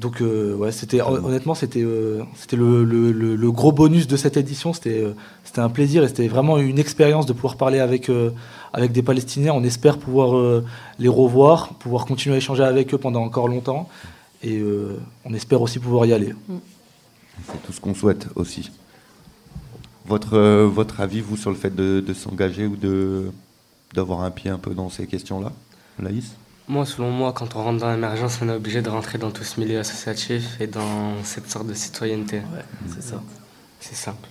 Donc 0.00 0.22
euh, 0.22 0.54
ouais, 0.54 0.72
c'était 0.72 1.02
honnêtement 1.02 1.54
c'était 1.54 1.82
euh, 1.82 2.22
c'était 2.34 2.56
le, 2.56 3.50
gros 3.50 3.70
bonus 3.70 4.06
de 4.06 4.16
cette 4.16 4.38
édition. 4.38 4.72
C'était 4.72 5.02
euh, 5.02 5.12
c'était 5.44 5.60
un 5.60 5.68
plaisir 5.68 6.02
et 6.02 6.08
c'était 6.08 6.26
vraiment 6.26 6.56
une 6.56 6.78
expérience 6.78 7.26
de 7.26 7.34
pouvoir 7.34 7.56
parler 7.56 7.80
avec 7.80 8.10
avec 8.72 8.92
des 8.92 9.02
Palestiniens. 9.02 9.52
On 9.52 9.62
espère 9.62 9.98
pouvoir 9.98 10.62
les 10.98 11.08
revoir, 11.08 11.74
pouvoir 11.74 12.06
continuer 12.06 12.36
à 12.36 12.38
échanger 12.38 12.64
avec 12.64 12.94
eux 12.94 12.98
pendant 12.98 13.22
encore 13.22 13.48
longtemps 13.48 13.88
et 14.42 14.62
on 15.26 15.34
espère 15.34 15.60
aussi 15.60 15.78
pouvoir 15.78 16.06
y 16.06 16.14
aller. 16.14 16.32
Mm. 16.48 16.56
C'est 17.46 17.62
tout 17.66 17.72
ce 17.72 17.80
qu'on 17.80 17.94
souhaite 17.94 18.26
aussi. 18.36 18.70
Votre 20.06 20.38
votre 20.64 21.00
avis 21.00 21.20
vous 21.20 21.36
sur 21.36 21.50
le 21.50 21.56
fait 21.56 21.74
de, 21.74 22.00
de 22.00 22.14
s'engager 22.14 22.66
ou 22.66 22.76
de 22.76 23.30
d'avoir 23.92 24.22
un 24.22 24.30
pied 24.30 24.50
un 24.50 24.58
peu 24.58 24.72
dans 24.72 24.88
ces 24.88 25.06
questions-là, 25.06 25.52
Laïs? 25.98 26.32
Moi, 26.70 26.86
selon 26.86 27.10
moi, 27.10 27.32
quand 27.32 27.56
on 27.56 27.64
rentre 27.64 27.80
dans 27.80 27.90
l'émergence, 27.90 28.38
on 28.42 28.48
est 28.48 28.54
obligé 28.54 28.80
de 28.80 28.88
rentrer 28.88 29.18
dans 29.18 29.32
tout 29.32 29.42
ce 29.42 29.58
milieu 29.58 29.80
associatif 29.80 30.56
et 30.60 30.68
dans 30.68 31.22
cette 31.24 31.50
sorte 31.50 31.66
de 31.66 31.74
citoyenneté. 31.74 32.36
Ouais, 32.36 32.64
c'est 32.88 33.02
ça. 33.02 33.20
C'est 33.80 33.96
simple. 33.96 34.28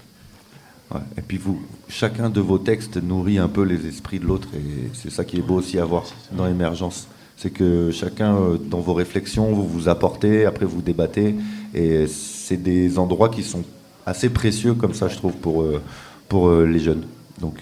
Et 1.18 1.22
puis 1.22 1.38
vous, 1.38 1.62
chacun 1.88 2.30
de 2.30 2.40
vos 2.40 2.58
textes 2.58 2.98
nourrit 2.98 3.38
un 3.38 3.50
peu 3.50 3.64
les 3.64 3.86
esprits 3.86 4.20
de 4.20 4.26
l'autre 4.26 4.48
et 4.56 4.90
c'est 4.94 5.12
ça 5.12 5.24
qui 5.24 5.38
est 5.38 5.42
beau 5.42 5.56
aussi 5.56 5.78
à 5.78 5.86
voir 5.86 6.04
dans 6.32 6.46
l'émergence. 6.46 7.08
C'est 7.38 7.52
que 7.52 7.92
chacun, 7.92 8.36
euh, 8.36 8.58
dans 8.58 8.80
vos 8.80 8.94
réflexions, 8.94 9.52
vous 9.54 9.68
vous 9.68 9.88
apportez, 9.88 10.46
après 10.46 10.66
vous 10.66 10.82
débattez 10.82 11.36
et 11.76 12.08
c'est 12.08 12.58
des 12.58 12.98
endroits 12.98 13.30
qui 13.30 13.44
sont 13.44 13.64
assez 14.06 14.30
précieux 14.30 14.74
comme 14.74 14.94
ça, 14.94 15.10
je 15.10 15.16
trouve, 15.18 15.34
pour, 15.34 15.62
euh, 15.62 15.82
pour 16.28 16.48
euh, 16.48 16.66
les 16.66 16.80
jeunes. 16.80 17.04
Donc, 17.40 17.62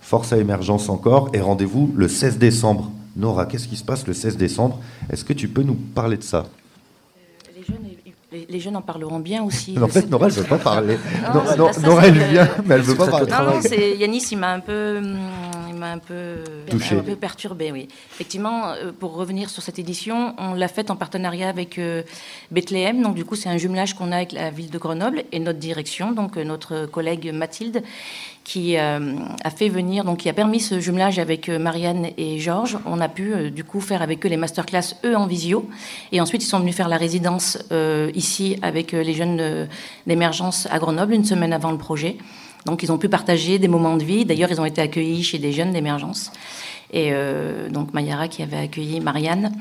force 0.00 0.32
à 0.32 0.38
émergence 0.38 0.88
encore 0.88 1.28
et 1.34 1.40
rendez-vous 1.40 1.92
le 1.96 2.08
16 2.08 2.38
décembre 2.38 2.90
Nora, 3.18 3.46
qu'est-ce 3.46 3.66
qui 3.66 3.76
se 3.76 3.84
passe 3.84 4.06
le 4.06 4.14
16 4.14 4.36
décembre? 4.36 4.80
Est-ce 5.10 5.24
que 5.24 5.32
tu 5.32 5.48
peux 5.48 5.62
nous 5.62 5.74
parler 5.74 6.16
de 6.16 6.22
ça? 6.22 6.46
Les 8.48 8.60
jeunes 8.60 8.76
en 8.76 8.82
parleront 8.82 9.18
bien 9.18 9.42
aussi. 9.42 9.76
en 9.82 9.88
fait, 9.88 10.08
Nora, 10.08 10.28
elle 10.28 10.34
ne 10.34 10.38
veut 10.38 10.44
pas 10.44 10.58
parler. 10.72 10.98
Nora, 11.84 12.06
elle 12.06 12.18
vient, 12.18 12.48
mais 12.64 12.76
elle 12.76 12.80
ne 12.82 12.86
veut 12.86 12.94
pas 12.94 13.08
parler. 13.08 13.30
Non, 13.30 13.54
non, 13.54 13.60
Yanis, 13.98 14.28
il 14.30 14.38
m'a 14.38 14.52
un 14.52 14.60
peu, 14.60 15.00
il 15.02 15.16
m'a 15.78 15.92
un 15.92 15.98
peu, 15.98 16.44
Touché. 16.68 16.96
un 16.96 17.00
peu 17.02 17.16
perturbé, 17.16 17.72
oui. 17.72 17.88
Effectivement, 18.12 18.70
euh, 18.70 18.92
pour 18.92 19.14
revenir 19.14 19.48
sur 19.48 19.62
cette 19.62 19.78
édition, 19.78 20.34
on 20.38 20.54
l'a 20.54 20.68
faite 20.68 20.90
en 20.90 20.96
partenariat 20.96 21.48
avec 21.48 21.78
euh, 21.78 22.02
Bethléem. 22.50 23.02
Donc, 23.02 23.14
du 23.14 23.24
coup, 23.24 23.36
c'est 23.36 23.48
un 23.48 23.56
jumelage 23.56 23.94
qu'on 23.94 24.12
a 24.12 24.16
avec 24.16 24.32
la 24.32 24.50
ville 24.50 24.70
de 24.70 24.78
Grenoble 24.78 25.24
et 25.32 25.38
notre 25.38 25.58
direction, 25.58 26.12
donc 26.12 26.36
euh, 26.36 26.44
notre 26.44 26.86
collègue 26.86 27.32
Mathilde, 27.32 27.82
qui 28.44 28.78
a 28.78 28.98
fait 29.54 29.68
venir, 29.68 30.04
donc 30.04 30.20
qui 30.20 30.30
a 30.30 30.32
permis 30.32 30.60
ce 30.60 30.80
jumelage 30.80 31.18
avec 31.18 31.50
Marianne 31.50 32.06
et 32.16 32.38
Georges. 32.38 32.78
On 32.86 32.98
a 32.98 33.08
pu, 33.08 33.50
du 33.50 33.62
coup, 33.62 33.82
faire 33.82 34.00
avec 34.00 34.24
eux 34.24 34.28
les 34.30 34.38
masterclass, 34.38 34.94
eux, 35.04 35.14
en 35.14 35.26
visio. 35.26 35.68
Et 36.12 36.20
ensuite, 36.22 36.42
ils 36.42 36.46
sont 36.46 36.58
venus 36.58 36.74
faire 36.74 36.88
la 36.88 36.96
résidence 36.96 37.58
ici 38.14 38.56
avec 38.62 38.92
les 38.92 39.12
jeunes 39.12 39.68
d'émergence 40.06 40.66
à 40.70 40.78
Grenoble, 40.78 41.12
une 41.12 41.26
semaine 41.26 41.52
avant 41.52 41.72
le 41.72 41.76
projet. 41.76 42.16
Donc 42.66 42.82
ils 42.82 42.92
ont 42.92 42.98
pu 42.98 43.08
partager 43.08 43.58
des 43.58 43.68
moments 43.68 43.96
de 43.96 44.04
vie. 44.04 44.24
D'ailleurs, 44.24 44.50
ils 44.50 44.60
ont 44.60 44.64
été 44.64 44.80
accueillis 44.80 45.22
chez 45.22 45.38
des 45.38 45.52
jeunes 45.52 45.72
d'émergence. 45.72 46.32
Et 46.92 47.10
euh, 47.12 47.68
donc 47.68 47.92
Mayara 47.92 48.28
qui 48.28 48.42
avait 48.42 48.56
accueilli 48.56 49.00
Marianne. 49.00 49.52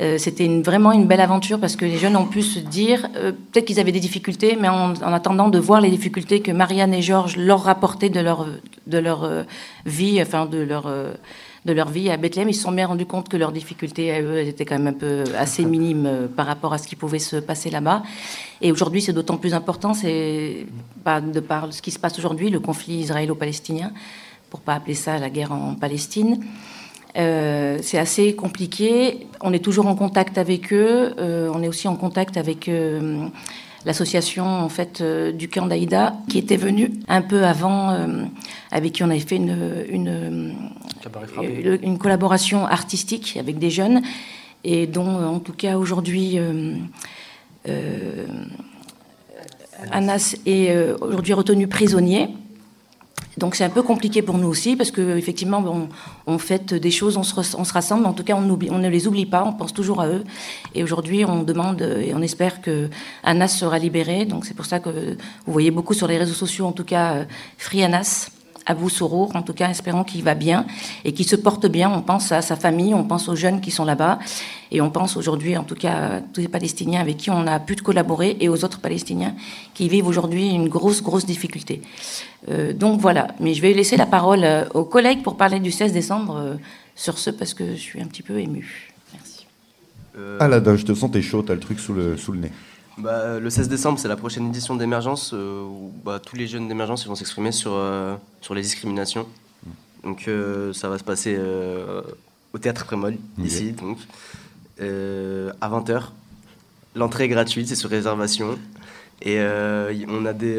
Euh, 0.00 0.16
c'était 0.16 0.48
vraiment 0.62 0.92
une 0.92 1.06
belle 1.06 1.20
aventure 1.20 1.60
parce 1.60 1.76
que 1.76 1.84
les 1.84 1.98
jeunes 1.98 2.16
ont 2.16 2.24
pu 2.24 2.40
se 2.40 2.58
dire, 2.58 3.08
euh, 3.16 3.32
peut-être 3.32 3.66
qu'ils 3.66 3.80
avaient 3.80 3.92
des 3.92 4.00
difficultés, 4.00 4.56
mais 4.58 4.68
en, 4.68 4.94
attendant 5.12 5.48
de 5.48 5.58
voir 5.58 5.82
les 5.82 5.90
difficultés 5.90 6.40
que 6.40 6.52
Marianne 6.52 6.94
et 6.94 7.02
Georges 7.02 7.36
leur 7.36 7.64
rapportaient 7.64 8.08
de 8.08 8.20
leur, 8.20 8.46
de 8.86 8.98
leur 8.98 9.28
vie, 9.84 10.22
enfin 10.22 10.46
de 10.46 10.58
leur, 10.58 10.90
de 11.64 11.72
leur 11.72 11.88
vie 11.88 12.10
à 12.10 12.16
Bethléem. 12.16 12.48
Ils 12.48 12.54
se 12.54 12.62
sont 12.62 12.72
bien 12.72 12.86
rendus 12.86 13.06
compte 13.06 13.28
que 13.28 13.36
leurs 13.36 13.52
difficultés 13.52 14.12
à 14.12 14.22
eux 14.22 14.38
étaient 14.38 14.64
quand 14.64 14.78
même 14.78 14.86
un 14.86 14.98
peu 14.98 15.24
assez 15.36 15.64
minimes 15.64 16.06
euh, 16.06 16.26
par 16.26 16.46
rapport 16.46 16.72
à 16.72 16.78
ce 16.78 16.88
qui 16.88 16.96
pouvait 16.96 17.18
se 17.18 17.36
passer 17.36 17.70
là-bas. 17.70 18.02
Et 18.62 18.72
aujourd'hui, 18.72 19.02
c'est 19.02 19.12
d'autant 19.12 19.36
plus 19.36 19.54
important, 19.54 19.94
c'est 19.94 20.66
pas 21.04 21.20
de 21.20 21.40
par 21.40 21.72
ce 21.72 21.82
qui 21.82 21.90
se 21.90 21.98
passe 21.98 22.18
aujourd'hui, 22.18 22.50
le 22.50 22.60
conflit 22.60 22.94
israélo-palestinien, 22.94 23.92
pour 24.48 24.60
pas 24.60 24.74
appeler 24.74 24.94
ça 24.94 25.18
la 25.18 25.30
guerre 25.30 25.52
en 25.52 25.74
Palestine. 25.74 26.42
Euh, 27.16 27.78
c'est 27.82 27.98
assez 27.98 28.34
compliqué. 28.34 29.26
On 29.40 29.52
est 29.52 29.64
toujours 29.64 29.86
en 29.86 29.96
contact 29.96 30.38
avec 30.38 30.72
eux. 30.72 31.12
Euh, 31.18 31.50
on 31.52 31.62
est 31.62 31.68
aussi 31.68 31.88
en 31.88 31.96
contact 31.96 32.36
avec 32.36 32.70
l'association 33.84 34.44
en 34.46 34.68
fait 34.68 35.02
du 35.02 35.48
camp 35.48 35.66
d'Aïda 35.66 36.14
qui 36.28 36.38
était 36.38 36.56
venue 36.56 36.92
un 37.08 37.22
peu 37.22 37.44
avant, 37.44 37.96
avec 38.70 38.92
qui 38.92 39.02
on 39.02 39.10
avait 39.10 39.20
fait 39.20 39.36
une, 39.36 39.84
une, 39.88 40.54
une, 41.82 41.98
collaboration 41.98 42.66
artistique 42.66 43.36
avec 43.38 43.58
des 43.58 43.70
jeunes 43.70 44.02
et 44.64 44.86
dont 44.86 45.08
en 45.08 45.40
tout 45.40 45.52
cas 45.54 45.76
aujourd'hui 45.76 46.38
Anas 49.90 50.36
est 50.46 50.92
aujourd'hui 51.00 51.32
retenu 51.32 51.66
prisonnier. 51.66 52.28
Donc 53.40 53.54
c'est 53.54 53.64
un 53.64 53.70
peu 53.70 53.82
compliqué 53.82 54.22
pour 54.22 54.38
nous 54.38 54.48
aussi 54.48 54.76
parce 54.76 54.90
qu'effectivement 54.90 55.64
on, 55.66 55.88
on 56.26 56.38
fait 56.38 56.74
des 56.74 56.90
choses, 56.90 57.16
on 57.16 57.22
se, 57.22 57.34
on 57.56 57.64
se 57.64 57.72
rassemble, 57.72 58.04
en 58.06 58.12
tout 58.12 58.24
cas 58.24 58.34
on, 58.34 58.42
on, 58.42 58.78
ne 58.78 58.88
les 58.88 59.06
oublie 59.06 59.24
pas, 59.24 59.44
on 59.46 59.52
pense 59.52 59.72
toujours 59.72 60.00
à 60.00 60.08
eux. 60.08 60.24
Et 60.74 60.82
aujourd'hui 60.82 61.24
on 61.24 61.42
demande 61.42 61.80
et 61.80 62.12
on 62.14 62.20
espère 62.22 62.60
que 62.60 62.90
Anas 63.22 63.48
sera 63.48 63.78
libéré. 63.78 64.24
Donc 64.24 64.44
c'est 64.44 64.54
pour 64.54 64.66
ça 64.66 64.80
que 64.80 64.90
vous 65.46 65.52
voyez 65.52 65.70
beaucoup 65.70 65.94
sur 65.94 66.06
les 66.08 66.18
réseaux 66.18 66.34
sociaux, 66.34 66.66
en 66.66 66.72
tout 66.72 66.84
cas 66.84 67.12
euh, 67.12 67.24
Free 67.56 67.82
Anas. 67.82 68.30
Abou 68.70 68.88
Sourour, 68.88 69.34
en 69.34 69.42
tout 69.42 69.52
cas, 69.52 69.68
espérons 69.68 70.04
qu'il 70.04 70.22
va 70.22 70.34
bien 70.34 70.64
et 71.04 71.12
qu'il 71.12 71.26
se 71.26 71.36
porte 71.36 71.66
bien. 71.66 71.90
On 71.90 72.02
pense 72.02 72.32
à 72.32 72.40
sa 72.40 72.56
famille, 72.56 72.94
on 72.94 73.04
pense 73.04 73.28
aux 73.28 73.36
jeunes 73.36 73.60
qui 73.60 73.70
sont 73.70 73.84
là-bas 73.84 74.18
et 74.70 74.80
on 74.80 74.90
pense 74.90 75.16
aujourd'hui, 75.16 75.56
en 75.56 75.64
tout 75.64 75.74
cas, 75.74 75.92
à 75.92 76.20
tous 76.20 76.40
les 76.40 76.48
Palestiniens 76.48 77.00
avec 77.00 77.16
qui 77.16 77.30
on 77.30 77.46
a 77.46 77.58
pu 77.58 77.74
collaborer 77.76 78.36
et 78.40 78.48
aux 78.48 78.64
autres 78.64 78.80
Palestiniens 78.80 79.34
qui 79.74 79.88
vivent 79.88 80.06
aujourd'hui 80.06 80.48
une 80.50 80.68
grosse, 80.68 81.02
grosse 81.02 81.26
difficulté. 81.26 81.82
Euh, 82.48 82.72
donc 82.72 83.00
voilà, 83.00 83.28
mais 83.40 83.54
je 83.54 83.62
vais 83.62 83.72
laisser 83.72 83.96
la 83.96 84.06
parole 84.06 84.44
euh, 84.44 84.64
aux 84.74 84.84
collègues 84.84 85.22
pour 85.22 85.36
parler 85.36 85.60
du 85.60 85.70
16 85.70 85.92
décembre 85.92 86.36
euh, 86.36 86.54
sur 86.94 87.18
ce 87.18 87.30
parce 87.30 87.54
que 87.54 87.72
je 87.72 87.80
suis 87.80 88.00
un 88.00 88.06
petit 88.06 88.22
peu 88.22 88.38
émue. 88.38 88.92
Merci. 89.12 89.46
Aladin, 90.38 90.76
je 90.76 90.84
te 90.84 90.94
sens, 90.94 91.10
t'es 91.10 91.22
chaud, 91.22 91.42
t'as 91.42 91.54
le 91.54 91.60
truc 91.60 91.80
sous 91.80 91.92
le, 91.92 92.16
sous 92.16 92.32
le 92.32 92.38
nez. 92.38 92.52
Bah, 92.98 93.38
le 93.38 93.50
16 93.50 93.68
décembre, 93.68 93.98
c'est 93.98 94.08
la 94.08 94.16
prochaine 94.16 94.48
édition 94.48 94.76
d'Émergence 94.76 95.32
euh, 95.32 95.62
où 95.62 95.92
bah, 96.04 96.20
tous 96.24 96.36
les 96.36 96.46
jeunes 96.46 96.68
d'Émergence 96.68 97.06
vont 97.06 97.14
s'exprimer 97.14 97.52
sur, 97.52 97.72
euh, 97.74 98.16
sur 98.40 98.54
les 98.54 98.62
discriminations. 98.62 99.26
Donc 100.02 100.28
euh, 100.28 100.72
ça 100.72 100.88
va 100.88 100.98
se 100.98 101.04
passer 101.04 101.38
au 102.52 102.58
Théâtre 102.58 102.84
Prémol, 102.84 103.16
ici, 103.42 103.72
donc, 103.72 103.98
à 104.80 105.68
20h. 105.68 106.02
L'entrée 106.96 107.24
est 107.24 107.28
gratuite, 107.28 107.68
c'est 107.68 107.76
sur 107.76 107.88
réservation. 107.90 108.58
Et 109.22 109.38
on 110.08 110.24
a 110.24 110.32
des. 110.32 110.56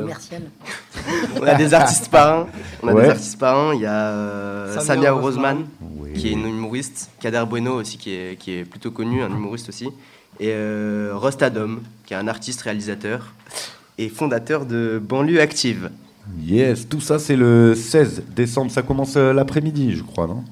Commercial. 0.00 0.42
on 1.40 1.42
a 1.42 1.54
des 1.54 1.74
artistes 1.74 2.08
parrains. 2.08 2.46
On 2.82 2.88
a 2.88 2.94
des 2.94 3.08
artistes 3.10 3.38
parrains. 3.38 3.74
Il 3.74 3.80
y 3.80 3.86
a 3.86 4.80
Samia 4.80 5.12
Roseman, 5.12 5.64
qui 6.14 6.28
est 6.28 6.32
une 6.32 6.46
humoriste. 6.46 7.10
Kader 7.20 7.44
Bueno 7.48 7.74
aussi, 7.74 7.98
qui 7.98 8.14
est, 8.14 8.36
qui 8.38 8.52
est 8.52 8.64
plutôt 8.64 8.92
connu, 8.92 9.22
un 9.22 9.30
humoriste 9.30 9.68
aussi 9.68 9.88
et 10.40 10.50
euh, 10.50 11.12
Rostadom, 11.14 11.80
qui 12.06 12.14
est 12.14 12.16
un 12.16 12.28
artiste 12.28 12.62
réalisateur 12.62 13.32
et 13.98 14.08
fondateur 14.08 14.66
de 14.66 15.00
Banlieue 15.02 15.40
Active. 15.40 15.90
Yes, 16.42 16.88
tout 16.88 17.00
ça 17.00 17.18
c'est 17.18 17.36
le 17.36 17.74
16 17.74 18.24
décembre, 18.34 18.70
ça 18.70 18.82
commence 18.82 19.16
euh, 19.16 19.32
l'après-midi, 19.32 19.92
je 19.92 20.02
crois, 20.02 20.26
non? 20.26 20.42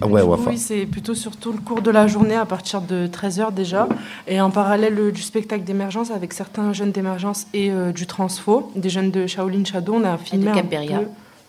Ah 0.00 0.06
ouais, 0.06 0.22
oui, 0.22 0.58
c'est 0.58 0.86
plutôt 0.86 1.14
surtout 1.14 1.52
le 1.52 1.58
cours 1.58 1.82
de 1.82 1.90
la 1.90 2.06
journée 2.06 2.36
à 2.36 2.46
partir 2.46 2.80
de 2.80 3.06
13h 3.06 3.52
déjà. 3.52 3.88
Et 4.26 4.40
en 4.40 4.50
parallèle 4.50 4.98
euh, 4.98 5.12
du 5.12 5.22
spectacle 5.22 5.64
d'émergence 5.64 6.10
avec 6.10 6.32
certains 6.32 6.72
jeunes 6.72 6.92
d'émergence 6.92 7.46
et 7.54 7.70
du 7.94 8.06
transfo, 8.06 8.70
des 8.76 8.90
jeunes 8.90 9.10
de 9.10 9.26
Shaolin 9.26 9.64
Shadow, 9.64 9.94
on 9.94 10.04
a 10.04 10.18
filmé 10.18 10.50
un 10.50 10.62
peu 10.62 10.76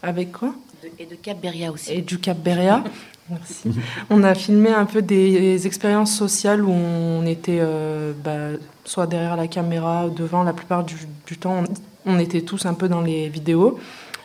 avec 0.03 0.31
quoi? 0.31 0.53
Et 0.97 1.05
de 1.05 1.15
Cap 1.15 1.39
Beria 1.41 1.71
aussi. 1.71 1.93
Et 1.93 2.01
du 2.01 2.19
Cap 2.19 2.37
Beria. 2.37 2.83
Merci. 3.29 3.69
On 4.09 4.23
a 4.23 4.35
filmé 4.35 4.71
un 4.71 4.85
peu 4.85 5.01
des 5.01 5.65
expériences 5.65 6.13
sociales 6.15 6.63
où 6.63 6.71
on 6.71 7.25
était 7.25 7.59
euh, 7.61 8.11
bah, 8.23 8.57
soit 8.83 9.07
derrière 9.07 9.37
la 9.37 9.47
caméra, 9.47 10.09
devant. 10.09 10.43
La 10.43 10.53
plupart 10.53 10.83
du, 10.83 11.37
temps, 11.37 11.63
on, 12.05 12.19
était 12.19 12.41
tous 12.41 12.65
un 12.65 12.73
peu 12.73 12.89
dans 12.89 13.01
les 13.01 13.29
vidéos. 13.29 13.79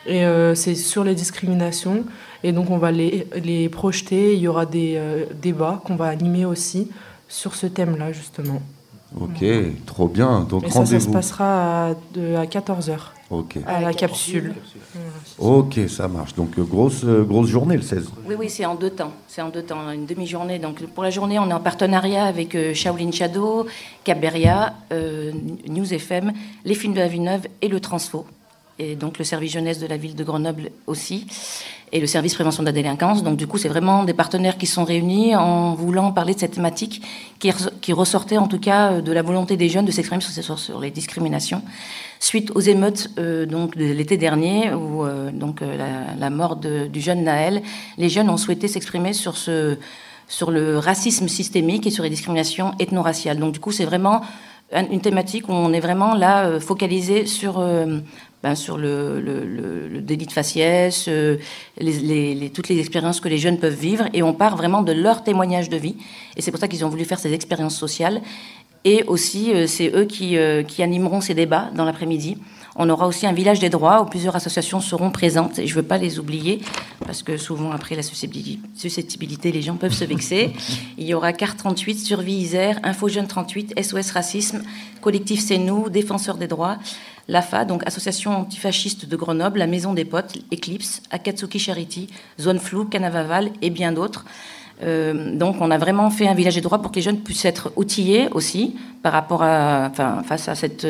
Et 0.07 0.25
euh, 0.25 0.55
c'est 0.55 0.75
sur 0.75 1.03
les 1.03 1.15
discriminations. 1.15 2.03
Et 2.43 2.51
donc, 2.51 2.69
on 2.69 2.77
va 2.77 2.91
les, 2.91 3.27
les 3.43 3.69
projeter. 3.69 4.33
Il 4.33 4.39
y 4.39 4.47
aura 4.47 4.65
des 4.65 4.93
euh, 4.95 5.25
débats 5.41 5.81
qu'on 5.85 5.95
va 5.95 6.07
animer 6.07 6.45
aussi 6.45 6.89
sur 7.27 7.55
ce 7.55 7.67
thème-là, 7.67 8.11
justement. 8.11 8.61
Ok, 9.19 9.43
trop 9.85 10.07
bien. 10.07 10.41
Donc, 10.41 10.65
Et 10.65 10.69
ça, 10.69 10.85
ça 10.85 10.99
se 10.99 11.09
passera 11.09 11.87
à, 11.87 11.89
à 11.89 12.45
14h. 12.45 12.97
Ok. 13.29 13.57
À 13.65 13.81
la 13.81 13.93
capsule. 13.93 14.53
Ok, 15.37 15.79
ça 15.89 16.07
marche. 16.07 16.33
Donc 16.35 16.57
euh, 16.57 16.63
grosse, 16.63 17.03
euh, 17.03 17.23
grosse 17.23 17.49
journée 17.49 17.75
le 17.75 17.81
16. 17.81 18.09
Oui, 18.25 18.35
oui, 18.39 18.49
c'est 18.49 18.65
en 18.65 18.75
deux 18.75 18.89
temps. 18.89 19.11
C'est 19.27 19.41
en 19.41 19.49
deux 19.49 19.63
temps, 19.63 19.91
une 19.91 20.05
demi-journée. 20.05 20.59
Donc 20.59 20.85
pour 20.87 21.03
la 21.03 21.09
journée, 21.09 21.37
on 21.37 21.49
est 21.49 21.53
en 21.53 21.59
partenariat 21.59 22.25
avec 22.25 22.55
euh, 22.55 22.73
Shaolin 22.73 23.11
Shadow, 23.11 23.65
Caberia, 24.03 24.73
News 25.67 25.93
FM, 25.93 26.31
les 26.63 26.75
films 26.75 26.93
de 26.93 26.99
la 26.99 27.07
Villeneuve 27.07 27.47
et 27.61 27.67
le 27.67 27.79
Transfo. 27.81 28.25
Et 28.79 28.95
donc 28.95 29.17
le 29.17 29.25
service 29.25 29.51
jeunesse 29.51 29.79
de 29.79 29.87
la 29.87 29.97
ville 29.97 30.15
de 30.15 30.23
Grenoble 30.23 30.69
aussi, 30.85 31.27
et 31.91 31.99
le 31.99 32.07
service 32.07 32.33
prévention 32.33 32.63
de 32.63 32.67
la 32.67 32.73
délinquance. 32.73 33.23
Donc 33.23 33.37
du 33.37 33.47
coup, 33.47 33.57
c'est 33.57 33.69
vraiment 33.69 34.03
des 34.03 34.13
partenaires 34.13 34.57
qui 34.57 34.65
sont 34.65 34.83
réunis 34.83 35.35
en 35.35 35.73
voulant 35.73 36.11
parler 36.11 36.33
de 36.33 36.39
cette 36.39 36.51
thématique 36.51 37.01
qui, 37.39 37.93
ressortait 37.93 38.37
en 38.37 38.47
tout 38.47 38.59
cas 38.59 39.01
de 39.01 39.11
la 39.11 39.21
volonté 39.21 39.57
des 39.57 39.69
jeunes 39.69 39.85
de 39.85 39.91
s'exprimer 39.91 40.21
sur, 40.21 40.59
sur 40.59 40.79
les 40.79 40.91
discriminations 40.91 41.61
suite 42.19 42.51
aux 42.55 42.59
émeutes 42.59 43.09
euh, 43.19 43.45
donc 43.45 43.75
de 43.77 43.85
l'été 43.85 44.17
dernier, 44.17 44.73
où 44.73 45.05
euh, 45.05 45.31
donc 45.31 45.61
euh, 45.61 45.77
la, 46.17 46.29
mort 46.29 46.55
du 46.55 46.99
jeune 46.99 47.23
Naël, 47.23 47.61
les 47.97 48.09
jeunes 48.09 48.29
ont 48.29 48.37
souhaité 48.37 48.67
s'exprimer 48.67 49.13
sur 49.13 49.37
ce 49.37 49.77
sur 50.29 50.51
le 50.51 50.77
racisme 50.77 51.29
systémique 51.29 51.87
et 51.87 51.89
sur 51.89 52.03
les 52.03 52.09
discriminations 52.09 52.73
ethno-raciales. 52.79 53.39
Donc 53.39 53.53
du 53.53 53.61
coup, 53.61 53.71
c'est 53.71 53.85
vraiment 53.85 54.21
une 54.73 54.99
thématique 54.99 55.47
où 55.47 55.53
on 55.53 55.71
est 55.71 55.79
vraiment 55.79 56.15
là 56.15 56.59
focalisé 56.59 57.25
sur 57.25 57.65
ben, 58.43 58.55
sur 58.55 58.77
le, 58.77 59.19
le, 59.19 60.01
délit 60.01 60.27
de 60.27 60.31
faciès, 60.31 61.09
les, 61.79 62.51
toutes 62.53 62.69
les 62.69 62.79
expériences 62.79 63.19
que 63.19 63.29
les 63.29 63.39
jeunes 63.39 63.57
peuvent 63.57 63.73
vivre, 63.73 64.05
et 64.13 64.23
on 64.23 64.33
part 64.33 64.55
vraiment 64.55 64.83
de 64.83 64.91
leur 64.91 65.23
témoignage 65.23 65.69
de 65.69 65.77
vie. 65.77 65.95
Et 66.35 66.41
c'est 66.41 66.51
pour 66.51 66.59
ça 66.59 66.67
qu'ils 66.67 66.85
ont 66.85 66.89
voulu 66.89 67.03
faire 67.03 67.19
ces 67.19 67.33
expériences 67.33 67.77
sociales. 67.77 68.21
Et 68.83 69.03
aussi, 69.03 69.51
euh, 69.53 69.67
c'est 69.67 69.89
eux 69.89 70.07
euh, 70.21 70.63
qui, 70.63 70.81
animeront 70.81 71.19
ces 71.19 71.33
débats 71.33 71.69
dans 71.75 71.83
l'après-midi. 71.83 72.37
On 72.77 72.89
aura 72.89 73.07
aussi 73.07 73.25
un 73.25 73.33
village 73.33 73.59
des 73.59 73.69
droits 73.69 74.01
où 74.01 74.05
plusieurs 74.05 74.37
associations 74.37 74.79
seront 74.79 75.09
présentes 75.09 75.59
et 75.59 75.67
je 75.67 75.75
ne 75.75 75.81
veux 75.81 75.87
pas 75.87 75.97
les 75.97 76.19
oublier 76.19 76.61
parce 77.05 77.21
que 77.21 77.35
souvent 77.35 77.71
après 77.71 77.95
la 77.95 78.03
susceptibilité, 78.03 79.51
les 79.51 79.61
gens 79.61 79.75
peuvent 79.75 79.93
se 79.93 80.05
vexer. 80.05 80.53
Il 80.97 81.05
y 81.05 81.13
aura 81.13 81.33
CAR 81.33 81.57
38, 81.57 81.97
Survie 81.97 82.35
Isère, 82.35 82.79
Info 82.83 83.09
Jeune 83.09 83.27
38, 83.27 83.83
SOS 83.83 84.11
Racisme, 84.11 84.61
Collectif 85.01 85.41
C'est 85.41 85.57
nous, 85.57 85.89
Défenseurs 85.89 86.37
des 86.37 86.47
droits, 86.47 86.77
l'AFA, 87.27 87.65
donc 87.65 87.85
Association 87.85 88.37
antifasciste 88.37 89.05
de 89.07 89.15
Grenoble, 89.15 89.59
la 89.59 89.67
Maison 89.67 89.93
des 89.93 90.05
Potes, 90.05 90.37
Eclipse, 90.53 91.01
Akatsuki 91.11 91.59
Charity, 91.59 92.09
Zone 92.39 92.59
Flou, 92.59 92.85
Canavaval 92.85 93.51
et 93.61 93.69
bien 93.69 93.91
d'autres. 93.91 94.25
Euh, 94.83 95.35
donc, 95.35 95.55
on 95.59 95.71
a 95.71 95.77
vraiment 95.77 96.09
fait 96.11 96.27
un 96.27 96.35
village 96.35 96.55
des 96.55 96.61
droits 96.61 96.81
pour 96.81 96.91
que 96.91 96.97
les 96.97 97.01
jeunes 97.01 97.19
puissent 97.19 97.45
être 97.45 97.71
outillés 97.75 98.29
aussi 98.31 98.75
par 99.01 99.11
rapport 99.11 99.41
à, 99.41 99.87
enfin, 99.89 100.21
face 100.23 100.47
à, 100.47 100.55
cette, 100.55 100.87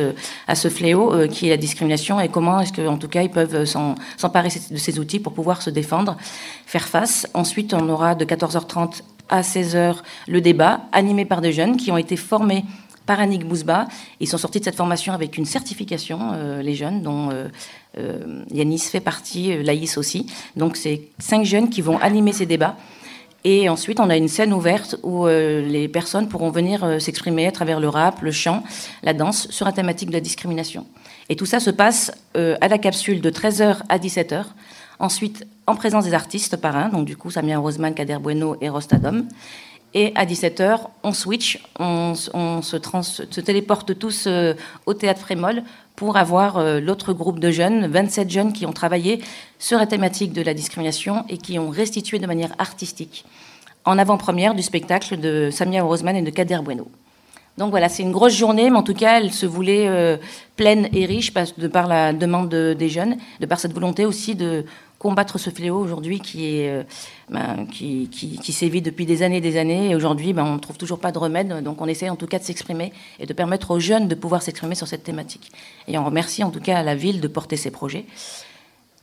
à 0.48 0.56
ce 0.56 0.68
fléau 0.68 1.14
euh, 1.14 1.28
qui 1.28 1.48
est 1.48 1.52
la 1.52 1.58
discrimination 1.58 2.20
et 2.20 2.28
comment 2.28 2.60
est-ce 2.60 2.74
qu'en 2.74 2.98
tout 2.98 3.08
cas 3.08 3.22
ils 3.22 3.32
peuvent 3.32 3.66
s'emparer 3.66 4.50
de 4.72 4.78
ces 4.78 5.00
outils 5.00 5.20
pour 5.20 5.34
pouvoir 5.34 5.62
se 5.62 5.70
défendre, 5.70 6.18
faire 6.66 6.88
face. 6.88 7.28
Ensuite, 7.34 7.74
on 7.74 7.88
aura 7.88 8.16
de 8.16 8.26
14h30 8.26 9.04
à 9.30 9.42
16h 9.42 9.98
le 10.28 10.42
débat 10.42 10.82
animé 10.92 11.26
par 11.26 11.42
des 11.42 11.54
jeunes 11.54 11.78
qui 11.78 11.92
ont 11.92 11.98
été 11.98 12.16
formés 12.16 12.66
par 13.08 13.20
Annick 13.20 13.48
Bouzba. 13.48 13.88
Ils 14.20 14.28
sont 14.28 14.38
sortis 14.38 14.60
de 14.60 14.66
cette 14.66 14.76
formation 14.76 15.14
avec 15.14 15.38
une 15.38 15.46
certification, 15.46 16.20
euh, 16.34 16.62
les 16.62 16.76
jeunes, 16.76 17.02
dont 17.02 17.30
Yanis 18.52 18.80
fait 18.80 19.00
partie, 19.00 19.64
Laïs 19.64 19.98
aussi. 19.98 20.28
Donc, 20.56 20.78
c'est 20.78 21.02
cinq 21.18 21.44
jeunes 21.44 21.70
qui 21.70 21.82
vont 21.82 21.98
animer 21.98 22.32
ces 22.32 22.46
débats 22.46 22.78
et 23.50 23.70
ensuite, 23.70 24.02
on 24.02 24.10
a 24.10 24.18
une 24.18 24.28
scène 24.28 24.52
ouverte 24.52 24.98
où 25.04 25.26
euh, 25.26 25.62
les 25.62 25.88
personnes 25.88 26.28
pourront 26.28 26.50
venir 26.50 26.84
euh, 26.84 27.00
s'exprimer 27.00 27.48
à 27.48 27.52
travers 27.54 27.80
le 27.80 27.88
rap, 27.88 28.22
le 28.22 28.32
chant, 28.32 28.62
la 29.04 29.14
danse 29.14 29.50
sur 29.52 29.66
la 29.66 29.72
thématique 29.72 30.10
de 30.10 30.14
la 30.14 30.20
discrimination. 30.20 30.86
Et 31.30 31.38
tout 31.38 31.46
ça 31.46 31.62
se 31.62 31.70
passe 31.70 32.12
euh, 32.36 32.58
à 32.60 32.68
la 32.68 32.78
capsule 32.78 33.22
de 33.22 33.30
13h 33.30 33.78
à 33.88 34.00
17h. 34.00 34.44
Ensuite, 35.00 35.48
en 35.66 35.76
présence 35.76 36.04
des 36.04 36.14
artistes 36.14 36.58
parrains, 36.58 36.90
donc 36.90 37.06
du 37.06 37.16
coup, 37.16 37.32
Samia 37.32 37.58
Roseman, 37.60 37.94
Kader 37.94 38.18
Bueno 38.18 38.58
et 38.60 38.68
Rostadom. 38.68 39.28
Et 39.94 40.12
à 40.16 40.26
17h, 40.26 40.80
on 41.04 41.14
switch, 41.14 41.64
on, 41.80 42.14
se, 42.14 43.40
téléporte 43.40 43.98
tous 43.98 44.28
au 44.86 44.94
théâtre 44.94 45.22
Frémol 45.22 45.64
pour 45.98 46.16
avoir 46.16 46.58
euh, 46.58 46.80
l'autre 46.80 47.12
groupe 47.12 47.40
de 47.40 47.50
jeunes, 47.50 47.88
27 47.88 48.30
jeunes 48.30 48.54
qui 48.54 48.68
ont 48.68 48.72
travaillé 48.72 49.20
sur 49.58 49.80
la 49.80 49.88
thématique 49.88 50.32
de 50.32 50.44
la 50.44 50.54
discrimination 50.54 51.26
et 51.28 51.38
qui 51.38 51.58
ont 51.58 51.70
restitué 51.70 52.20
de 52.20 52.28
manière 52.28 52.54
artistique 52.60 53.26
en 53.84 53.98
avant-première 53.98 54.54
du 54.54 54.62
spectacle 54.62 55.20
de 55.20 55.50
Samia 55.52 55.82
Rosman 55.82 56.16
et 56.16 56.22
de 56.22 56.30
Kader 56.30 56.60
Bueno. 56.64 56.88
Donc 57.58 57.72
voilà, 57.72 57.90
c'est 57.90 58.04
une 58.04 58.12
grosse 58.12 58.36
journée, 58.36 58.70
mais 58.70 58.78
en 58.78 58.84
tout 58.84 58.94
cas, 58.94 59.20
elle 59.20 59.34
se 59.34 59.48
voulait 59.48 59.88
euh, 59.88 60.18
pleine 60.56 60.88
et 60.94 61.08
riche 61.08 61.34
de 61.34 61.68
par 61.68 61.88
la 61.88 62.14
demande 62.14 62.50
des 62.50 62.90
jeunes, 62.90 63.18
de 63.40 63.46
par 63.48 63.60
cette 63.60 63.74
volonté 63.74 64.06
aussi 64.06 64.36
de 64.36 64.66
combattre 65.00 65.38
ce 65.38 65.50
fléau 65.50 65.78
aujourd'hui 65.78 66.22
euh, 66.38 66.84
ben, 67.30 67.68
qui, 67.72 68.52
sévit 68.52 68.82
depuis 68.82 69.06
des 69.06 69.24
années 69.24 69.38
et 69.38 69.42
des 69.42 69.58
années. 69.58 69.92
Et 69.92 69.96
aujourd'hui, 69.96 70.34
ben, 70.34 70.44
on 70.44 70.56
ne 70.56 70.60
trouve 70.60 70.78
toujours 70.78 71.00
pas 71.00 71.12
de 71.12 71.18
remède. 71.18 71.64
Donc 71.64 71.82
on 71.82 71.88
essaie 71.88 72.10
en 72.10 72.16
tout 72.16 72.28
cas 72.28 72.40
de 72.40 72.44
s'exprimer 72.44 72.92
et 73.20 73.26
de 73.26 73.34
permettre 73.34 73.72
aux 73.72 73.80
jeunes 73.80 74.08
de 74.08 74.16
pouvoir 74.16 74.42
s'exprimer 74.42 74.76
sur 74.76 74.88
cette 74.88 75.04
thématique. 75.04 75.52
Et 75.88 75.98
on 75.98 76.06
remercie 76.06 76.44
en 76.44 76.52
tout 76.52 76.62
cas 76.62 76.82
la 76.84 76.96
ville 76.96 77.22
de 77.22 77.28
porter 77.28 77.58
ces 77.58 77.72
projets. 77.72 78.06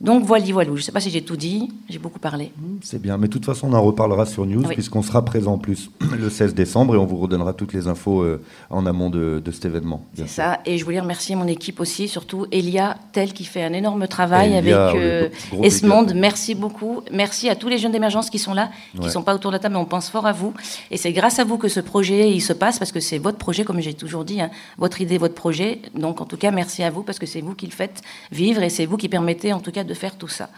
Donc 0.01 0.25
voilà, 0.25 0.43
voilà. 0.51 0.69
Je 0.71 0.75
ne 0.75 0.81
sais 0.81 0.91
pas 0.91 0.99
si 0.99 1.09
j'ai 1.09 1.21
tout 1.21 1.37
dit, 1.37 1.71
j'ai 1.89 1.99
beaucoup 1.99 2.19
parlé. 2.19 2.51
Mmh, 2.57 2.77
c'est 2.81 3.01
bien, 3.01 3.17
mais 3.17 3.27
de 3.27 3.31
toute 3.31 3.45
façon, 3.45 3.69
on 3.69 3.73
en 3.73 3.81
reparlera 3.81 4.25
sur 4.25 4.45
News, 4.45 4.63
puisqu'on 4.63 5.01
sera 5.01 5.23
présent 5.23 5.53
en 5.53 5.57
plus 5.57 5.89
le 6.19 6.29
16 6.29 6.53
décembre 6.53 6.95
et 6.95 6.97
on 6.97 7.05
vous 7.05 7.15
redonnera 7.15 7.53
toutes 7.53 7.71
les 7.71 7.87
infos 7.87 8.21
euh, 8.21 8.41
en 8.69 8.85
amont 8.85 9.09
de, 9.09 9.41
cet 9.53 9.65
événement. 9.65 10.05
C'est 10.13 10.27
ça, 10.27 10.59
et 10.65 10.77
je 10.77 10.83
voulais 10.83 10.99
remercier 10.99 11.35
mon 11.37 11.47
équipe 11.47 11.79
aussi, 11.79 12.09
surtout 12.09 12.45
Elia 12.51 12.97
Tel 13.13 13.31
qui 13.31 13.45
fait 13.45 13.63
un 13.63 13.71
énorme 13.71 14.07
travail 14.07 14.57
avec 14.57 14.73
euh, 14.73 15.29
Esmonde. 15.63 16.13
Merci 16.13 16.55
beaucoup. 16.55 17.01
Merci 17.13 17.47
à 17.49 17.55
tous 17.55 17.69
les 17.69 17.77
jeunes 17.77 17.93
d'émergence 17.93 18.29
qui 18.29 18.39
sont 18.39 18.53
là, 18.53 18.71
qui 18.95 19.05
ne 19.05 19.09
sont 19.09 19.23
pas 19.23 19.33
autour 19.33 19.51
de 19.51 19.55
la 19.55 19.59
table, 19.59 19.75
mais 19.75 19.81
on 19.81 19.85
pense 19.85 20.09
fort 20.09 20.27
à 20.27 20.33
vous. 20.33 20.53
Et 20.91 20.97
c'est 20.97 21.13
grâce 21.13 21.39
à 21.39 21.45
vous 21.45 21.57
que 21.57 21.69
ce 21.69 21.79
projet 21.79 22.31
il 22.31 22.41
se 22.41 22.51
passe, 22.51 22.79
parce 22.79 22.91
que 22.91 22.99
c'est 22.99 23.17
votre 23.17 23.37
projet, 23.37 23.63
comme 23.63 23.79
j'ai 23.79 23.93
toujours 23.93 24.25
dit, 24.25 24.41
hein, 24.41 24.51
votre 24.77 24.99
idée, 24.99 25.17
votre 25.17 25.35
projet. 25.35 25.79
Donc 25.97 26.19
en 26.19 26.25
tout 26.25 26.37
cas, 26.37 26.51
merci 26.51 26.83
à 26.83 26.89
vous, 26.89 27.03
parce 27.03 27.17
que 27.17 27.25
c'est 27.25 27.39
vous 27.39 27.55
qui 27.55 27.65
le 27.65 27.71
faites 27.71 28.01
vivre 28.33 28.61
et 28.61 28.69
c'est 28.69 28.85
vous 28.85 28.97
qui 28.97 29.07
permettez 29.07 29.53
en 29.53 29.61
tout 29.61 29.71
cas 29.71 29.84
de 29.85 29.93
faire 29.93 30.17
tout 30.17 30.27
ça. 30.27 30.49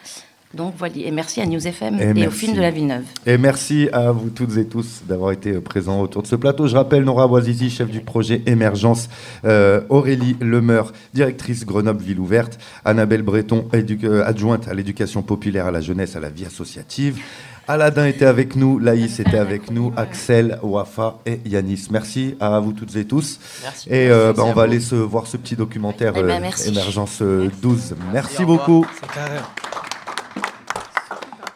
Donc 0.54 0.76
voilà, 0.78 0.96
et 0.96 1.12
merci 1.12 1.42
à 1.42 1.46
News 1.46 1.68
FM 1.68 2.00
et, 2.18 2.26
au 2.26 2.32
film 2.32 2.56
de 2.56 2.62
la 2.62 2.72
Villeneuve. 2.72 3.04
Et 3.26 3.38
merci 3.38 3.90
à 3.92 4.12
vous 4.12 4.30
toutes 4.30 4.56
et 4.56 4.66
tous 4.66 5.02
d'avoir 5.06 5.34
été 5.34 5.52
présents 5.60 6.02
autour 6.02 6.24
de 6.24 6.28
ce 6.28 6.38
plateau. 6.38 6.68
Je 6.68 6.76
rappelle 6.76 7.04
Nora 7.04 7.28
Boisizi, 7.28 7.70
chef 7.70 7.90
du 7.90 8.00
projet 8.00 8.42
Émergence, 8.46 9.10
euh, 9.44 9.82
Aurélie 9.90 10.38
Lemeur, 10.40 10.94
directrice 11.14 11.66
Grenoble 11.66 12.02
Ville 12.02 12.20
Ouverte, 12.20 12.60
Annabelle 12.86 13.24
Breton, 13.24 13.68
euh, 13.74 14.24
adjointe 14.26 14.70
à 14.70 14.74
l'éducation 14.74 15.22
populaire, 15.22 15.66
à 15.66 15.72
la 15.72 15.82
jeunesse, 15.82 16.16
à 16.16 16.22
la 16.22 16.30
vie 16.30 16.46
associative. 16.46 17.20
Aladin 17.68 18.06
était 18.06 18.26
avec 18.26 18.56
nous, 18.56 18.80
Laïs 18.80 19.20
était 19.20 19.38
avec 19.38 19.72
nous, 19.72 19.92
Axel, 19.98 20.58
Wafa 20.64 21.20
et 21.26 21.42
Yanis. 21.46 21.88
Merci 21.92 22.36
à 22.40 22.60
vous 22.60 22.72
toutes 22.72 22.96
et 22.96 23.06
tous. 23.06 23.40
Merci. 23.64 23.90
Et 23.90 24.10
bah, 24.10 24.44
on 24.44 24.54
va 24.54 24.64
aller 24.64 24.80
se 24.80 24.96
voir 24.96 25.28
ce 25.28 25.38
petit 25.38 25.56
documentaire 25.56 26.14
eh 26.16 26.24
ben, 26.24 26.44
Émergence 26.66 27.22
12. 27.22 27.96
Merci, 28.14 28.46
beaucoup. 28.46 28.86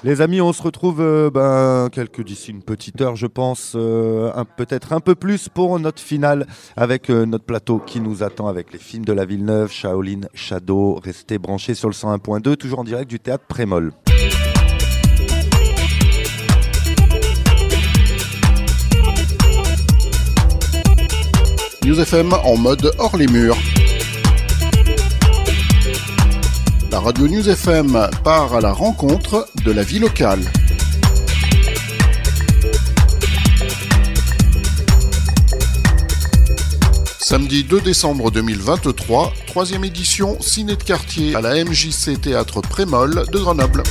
Les 0.04 0.21
amis, 0.21 0.41
on 0.41 0.52
se 0.52 0.63
retrouve 0.63 1.00
euh, 1.00 1.30
ben, 1.30 1.88
quelques 1.91 2.24
d'ici 2.24 2.50
une 2.50 2.63
petite 2.63 3.00
heure, 3.02 3.15
je 3.15 3.28
pense, 3.28 3.74
euh, 3.76 4.32
peut-être 4.58 4.93
un 4.93 5.00
peu 5.00 5.13
plus 5.13 5.47
pour 5.47 5.80
notre 5.80 6.02
finale 6.02 6.47
avec 6.76 7.12
euh, 7.12 7.28
notre 7.28 7.45
plateau 7.45 7.78
qui 7.78 8.00
nous 8.00 8.24
attend 8.24 8.47
avec 8.47 8.74
les 8.74 8.80
films 8.80 9.06
de 9.06 9.13
la 9.13 9.26
Villeneuve, 9.26 9.71
Shaolin, 9.71 10.21
Shadow. 10.34 11.00
Restez 11.04 11.38
branchés 11.38 11.76
sur 11.76 11.88
le 11.88 11.93
101.2, 11.93 12.56
toujours 12.56 12.80
en 12.80 12.84
direct 12.84 13.12
du 13.12 13.19
théâtre 13.19 13.43
Prémol. 13.47 13.91
En 22.46 22.56
mode 22.56 22.94
hors 23.00 23.18
les 23.18 23.28
murs. 23.28 23.58
la 26.90 27.00
radio 27.00 27.28
News 27.28 27.50
FM 27.50 28.10
part 28.24 28.54
à 28.54 28.62
la 28.62 28.72
rencontre 28.72 29.50
de 29.66 29.74
la 29.74 29.84
vie 29.84 30.00
locale. 30.00 30.40
Samedi 37.20 37.66
2 37.66 37.82
décembre 37.82 38.32
2023, 38.32 39.34
troisième 39.48 39.84
édition 39.84 40.40
Ciné 40.40 40.78
de 40.78 40.84
quartier 40.84 41.36
à 41.36 41.42
la 41.42 41.62
MJC 41.62 42.22
Théâtre 42.22 42.62
Prémol 42.62 43.26
de 43.34 43.38
Grenoble. 43.38 43.84